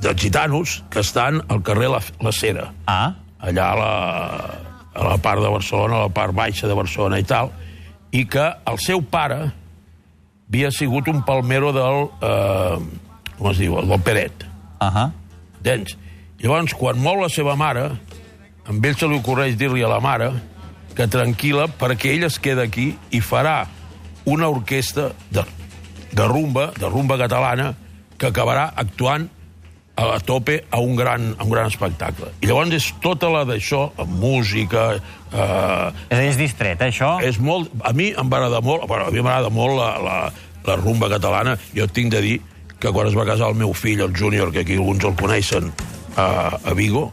de 0.00 0.14
gitanos 0.16 0.82
que 0.90 1.00
estan 1.00 1.42
al 1.48 1.60
carrer 1.62 1.90
La, 1.92 1.98
la 2.24 2.32
Cera, 2.32 2.70
Ah, 2.86 3.12
allà 3.40 3.66
a 3.72 3.76
la, 3.76 3.90
a 4.94 5.06
la 5.06 5.16
part 5.22 5.42
de 5.42 5.48
Barcelona, 5.48 5.96
a 5.96 6.08
la 6.08 6.14
part 6.14 6.34
baixa 6.34 6.68
de 6.68 6.76
Barcelona 6.76 7.20
i 7.20 7.26
tal, 7.26 7.52
i 8.10 8.24
que 8.26 8.46
el 8.66 8.78
seu 8.82 9.02
pare 9.02 9.40
havia 10.50 10.70
sigut 10.74 11.08
un 11.08 11.22
palmero 11.22 11.72
del... 11.72 12.08
Eh, 12.26 12.78
com 13.38 13.50
es 13.52 13.60
diu? 13.62 13.78
El 13.80 13.88
del 13.88 14.02
Peret. 14.04 14.46
ahà. 14.82 15.10
Entens? 15.60 15.96
Llavors, 16.40 16.74
quan 16.74 16.98
mor 17.00 17.20
la 17.20 17.28
seva 17.32 17.54
mare, 17.56 17.86
amb 18.66 18.84
ell 18.84 18.96
se 18.96 19.08
li 19.08 19.18
ocorreix 19.20 19.58
dir-li 19.60 19.84
a 19.84 19.90
la 19.92 20.00
mare 20.00 20.30
que 20.96 21.06
tranquil·la 21.08 21.68
perquè 21.80 22.14
ell 22.14 22.26
es 22.26 22.38
queda 22.42 22.64
aquí 22.66 22.90
i 23.14 23.20
farà 23.24 23.62
una 24.28 24.48
orquestra 24.52 25.10
de, 25.30 25.44
de 26.12 26.26
rumba, 26.28 26.70
de 26.76 26.88
rumba 26.88 27.18
catalana, 27.20 27.74
que 28.18 28.28
acabarà 28.28 28.70
actuant 28.76 29.28
a 30.00 30.18
tope 30.24 30.64
a 30.70 30.80
un 30.80 30.96
gran, 30.96 31.34
a 31.38 31.44
un 31.44 31.50
gran 31.50 31.66
espectacle. 31.68 32.30
I 32.40 32.48
llavors 32.48 32.72
és 32.76 32.86
tota 33.04 33.28
la 33.32 33.44
d'això, 33.48 33.90
amb 34.00 34.14
música... 34.22 34.94
Eh, 35.30 36.16
És 36.16 36.38
distret, 36.40 36.80
eh, 36.80 36.88
això? 36.90 37.18
és 37.22 37.38
molt... 37.38 37.70
A 37.84 37.92
mi 37.92 38.10
em 38.16 38.30
va 38.32 38.40
agradar 38.40 38.62
molt, 38.64 38.86
bueno, 38.88 39.06
a 39.08 39.14
mi 39.14 39.20
m'agrada 39.22 39.50
molt 39.52 39.76
la, 39.78 39.90
la, 40.02 40.16
la 40.66 40.76
rumba 40.80 41.08
catalana. 41.12 41.56
Jo 41.76 41.86
tinc 41.88 42.12
de 42.16 42.20
dir 42.24 42.36
que 42.80 42.90
quan 42.96 43.06
es 43.10 43.16
va 43.16 43.26
casar 43.28 43.50
el 43.52 43.58
meu 43.60 43.72
fill, 43.76 44.00
el 44.00 44.16
Júnior, 44.16 44.50
que 44.52 44.64
aquí 44.64 44.78
alguns 44.80 45.04
el 45.04 45.14
coneixen, 45.20 45.70
a, 46.16 46.56
a 46.64 46.72
Vigo, 46.74 47.10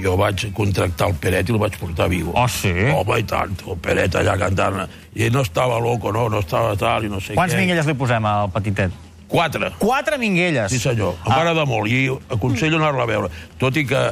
jo 0.00 0.16
vaig 0.16 0.46
contractar 0.56 1.10
el 1.12 1.18
Peret 1.20 1.50
i 1.50 1.52
el 1.52 1.60
vaig 1.60 1.76
portar 1.78 2.06
a 2.08 2.10
Vigo. 2.10 2.32
Oh, 2.34 2.48
sí? 2.48 2.72
Home, 2.72 3.18
i 3.20 3.26
tant, 3.28 3.52
el 3.68 3.76
Peret 3.84 4.16
allà 4.16 4.38
cantant. 4.40 4.86
I 5.14 5.28
no 5.30 5.42
estava 5.44 5.76
loco, 5.84 6.10
no, 6.16 6.30
no 6.32 6.40
estava 6.40 6.72
tal, 6.80 7.04
i 7.04 7.10
no 7.12 7.20
sé 7.20 7.36
Quants 7.36 7.52
què. 7.52 7.60
minguelles 7.60 7.86
li 7.90 7.94
posem 8.00 8.24
al 8.24 8.48
petitet? 8.54 8.94
Quatre. 9.32 9.72
Quatre 9.80 10.18
minguelles! 10.20 10.70
Sí, 10.70 10.78
senyor. 10.78 11.14
Em 11.24 11.32
Ah. 11.32 11.34
va 11.34 11.40
agradar 11.40 11.64
molt 11.66 11.88
i 11.88 12.04
aconsello 12.36 12.76
anar-la 12.76 13.02
a 13.02 13.06
veure. 13.08 13.30
Tot 13.58 13.76
i 13.80 13.86
que 13.88 14.02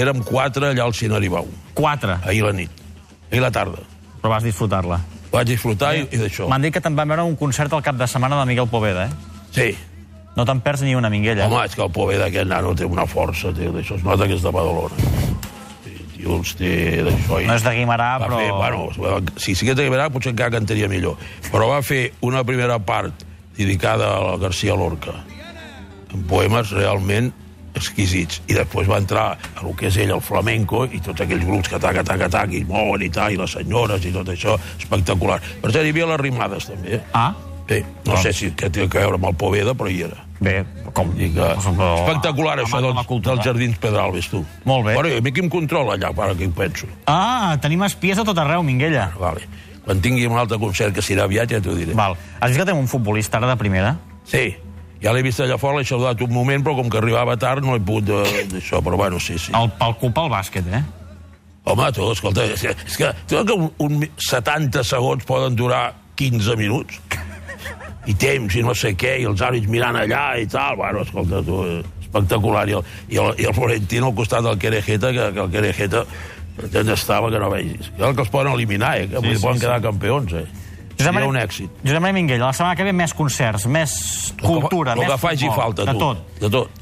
érem 0.00 0.22
quatre 0.24 0.70
allà 0.72 0.84
al 0.88 0.94
Cinaribau, 0.96 1.46
Quatre, 1.74 2.16
ahir 2.24 2.42
la 2.46 2.52
nit, 2.52 2.70
ahir 3.30 3.42
la 3.42 3.50
tarda. 3.50 3.78
però 4.22 4.30
vas 4.34 4.42
disfrutar-la. 4.44 4.98
Vaig 5.32 5.46
disfrutar 5.46 5.94
i, 5.96 6.00
i 6.10 6.16
d'això. 6.18 6.48
M'han 6.48 6.60
dit 6.62 6.72
que 6.74 6.80
te'n 6.80 6.96
van 6.96 7.08
veure 7.08 7.22
un 7.22 7.36
concert 7.36 7.72
al 7.72 7.82
cap 7.82 7.94
de 7.96 8.06
setmana 8.06 8.40
de 8.40 8.46
Miguel 8.46 8.66
Poveda, 8.68 9.04
eh? 9.06 9.10
Sí. 9.52 9.76
No 10.36 10.44
te'n 10.44 10.60
perds 10.60 10.82
ni 10.82 10.94
una 10.94 11.08
minguella. 11.10 11.46
Home, 11.46 11.64
és 11.66 11.74
que 11.74 11.82
el 11.82 11.90
pobre 11.90 12.18
d'aquest 12.18 12.46
nano 12.48 12.74
té 12.74 12.84
una 12.84 13.06
força, 13.06 13.52
té, 13.54 13.68
d'això 13.70 13.96
es 13.96 14.02
nota 14.04 14.26
que 14.26 14.34
és 14.34 14.42
de 14.42 14.50
Badalona. 14.50 14.96
Sí, 15.84 15.94
tio, 16.16 16.36
els 16.36 16.52
té 16.56 17.02
d'això... 17.06 17.40
No 17.46 17.54
és 17.54 17.62
de 17.64 17.72
Guimarà, 17.78 18.10
va 18.18 18.26
però... 18.26 18.38
Fer, 18.38 18.52
bueno, 18.52 19.22
si 19.36 19.54
sigués 19.54 19.76
de 19.76 19.84
Guimarà 19.88 20.10
potser 20.10 20.32
encara 20.32 20.50
cantaria 20.50 20.88
millor. 20.88 21.16
Però 21.50 21.68
va 21.68 21.80
fer 21.82 22.12
una 22.20 22.44
primera 22.44 22.78
part 22.78 23.24
dedicada 23.64 24.14
a 24.16 24.36
García 24.40 24.74
Lorca, 24.74 25.12
amb 26.12 26.26
poemes 26.30 26.70
realment 26.74 27.30
exquisits. 27.74 28.40
I 28.50 28.56
després 28.58 28.88
va 28.90 28.98
entrar 28.98 29.26
a 29.54 29.62
lo 29.62 29.74
que 29.78 29.86
és 29.88 29.96
ell, 30.02 30.10
el 30.16 30.20
flamenco, 30.24 30.84
i 30.90 30.98
tots 31.04 31.22
aquells 31.22 31.44
grups 31.46 31.70
que 31.70 31.78
taca, 31.78 32.02
taca, 32.04 32.28
taca, 32.28 32.52
i 32.56 32.64
mouen 32.66 33.04
i 33.06 33.10
tal, 33.14 33.30
i 33.32 33.38
les 33.38 33.52
senyores 33.54 34.04
i 34.04 34.10
tot 34.14 34.28
això, 34.32 34.56
espectacular. 34.80 35.38
Per 35.62 35.70
cert, 35.70 35.86
hi 35.86 35.94
havia 35.94 36.08
les 36.10 36.20
rimades, 36.20 36.66
també. 36.72 36.98
eh? 36.98 37.04
Ah, 37.14 37.32
Sí, 37.70 37.76
no 38.04 38.16
Doncs- 38.16 38.22
sé 38.24 38.32
si 38.34 38.48
que 38.58 38.66
té 38.68 38.82
a 38.82 38.88
veure 38.90 39.14
amb 39.14 39.28
el 39.28 39.34
Poveda, 39.38 39.70
però 39.78 39.86
hi 39.88 40.00
era. 40.02 40.16
bé, 40.40 40.64
com... 40.92 41.12
I 41.14 41.28
que... 41.30 41.38
Però- 41.38 42.00
Espectacular, 42.00 42.56
això 42.58 42.80
amb 42.80 42.96
dels, 42.98 43.36
la 43.38 43.44
Jardins 43.44 43.78
Pedralbes, 43.78 44.26
tu. 44.28 44.40
Molt 44.66 44.86
bé. 44.88 44.96
I 45.14 45.18
a 45.18 45.20
mi 45.22 45.30
qui 45.30 45.38
em 45.44 45.48
controla 45.48 45.94
allà, 45.94 46.10
que 46.36 46.48
hi 46.48 46.48
penso. 46.48 46.88
Ah, 47.06 47.56
tenim 47.62 47.84
espies 47.86 48.18
a 48.18 48.24
tot 48.26 48.36
arreu, 48.42 48.64
Minguella. 48.66 49.12
Vale. 49.16 49.46
Quan 49.90 49.98
tingui 49.98 50.22
un 50.30 50.38
altre 50.38 50.54
concert 50.62 50.94
que 50.94 51.02
serà 51.02 51.24
aviat 51.26 51.50
ja 51.50 51.58
t'ho 51.58 51.72
diré. 51.74 51.96
Val. 51.98 52.12
Has 52.38 52.52
vist 52.52 52.60
que 52.60 52.66
tenim 52.68 52.84
un 52.84 52.86
futbolista 52.86 53.40
ara 53.40 53.48
de 53.50 53.56
primera? 53.58 53.96
Sí, 54.30 54.52
ja 55.02 55.10
l'he 55.10 55.24
vist 55.26 55.40
allà 55.42 55.56
fora, 55.58 55.80
l'he 55.80 55.88
saludat 55.88 56.20
un 56.22 56.30
moment, 56.30 56.62
però 56.62 56.76
com 56.78 56.86
que 56.92 57.00
arribava 57.00 57.34
tard 57.40 57.66
no 57.66 57.74
he 57.74 57.80
pogut 57.82 58.12
eh, 58.14 58.44
d'això, 58.52 58.78
però 58.86 58.94
bueno, 59.00 59.18
sí, 59.18 59.34
sí. 59.42 59.50
El, 59.58 59.72
pel 59.80 59.96
culpa 59.98 60.22
al 60.28 60.30
bàsquet, 60.30 60.68
eh? 60.70 60.84
Home, 61.66 61.90
tu, 61.96 62.06
escolta, 62.14 62.46
és 62.46 62.62
que, 62.62 62.76
és 62.86 63.00
que, 63.02 63.10
tu 63.26 63.42
que 63.48 63.56
un, 63.58 63.66
un, 63.82 63.98
mi- 64.04 64.12
70 64.30 64.84
segons 64.86 65.26
poden 65.26 65.58
durar 65.58 65.88
15 66.20 66.54
minuts? 66.60 67.00
I 68.06 68.14
temps, 68.14 68.54
i 68.56 68.62
no 68.62 68.72
sé 68.78 68.94
què, 68.94 69.16
i 69.20 69.26
els 69.28 69.42
àrbits 69.42 69.66
mirant 69.68 69.98
allà 69.98 70.36
i 70.40 70.46
tal, 70.48 70.78
bueno, 70.78 71.02
escolta, 71.02 71.42
tu, 71.44 71.64
eh, 71.66 71.82
espectacular. 72.06 72.62
I 72.70 72.78
el, 72.78 72.86
i 73.10 73.18
el, 73.20 73.34
i 73.42 73.50
el 73.50 73.58
Florentino 73.58 74.08
al 74.08 74.16
costat 74.22 74.46
del 74.46 74.56
Querejeta, 74.62 75.10
que, 75.12 75.32
que 75.34 75.42
el 75.48 75.50
Querejeta 75.52 76.06
ja 76.68 76.92
estava 76.94 77.30
que 77.30 77.38
no 77.38 77.50
vegis. 77.50 77.90
Que 77.96 78.04
el 78.08 78.14
que 78.14 78.20
els 78.22 78.30
poden 78.30 78.52
eliminar, 78.52 78.98
eh? 78.98 79.08
Que 79.08 79.20
Sí, 79.20 79.36
sí, 79.36 79.42
poden 79.42 79.58
sí. 79.58 79.66
quedar 79.66 79.80
campions, 79.82 80.32
eh? 80.32 80.46
Seria 81.00 81.12
Maria- 81.12 81.28
un 81.30 81.36
èxit. 81.36 81.70
Josep 81.82 82.00
Maria 82.00 82.12
Minguella, 82.12 82.44
la 82.46 82.52
setmana 82.52 82.76
que 82.76 82.84
ve 82.84 82.92
més 82.92 83.14
concerts, 83.14 83.64
més 83.66 84.34
cultura, 84.42 84.92
el 84.92 84.98
que, 84.98 85.06
més 85.06 85.08
el 85.08 85.14
que 85.14 85.18
faci 85.26 85.46
futbol, 85.46 85.62
falta, 85.62 85.84
de 85.86 85.92
tu. 85.92 85.98
tot. 85.98 86.40
De 86.40 86.50
tot. 86.50 86.70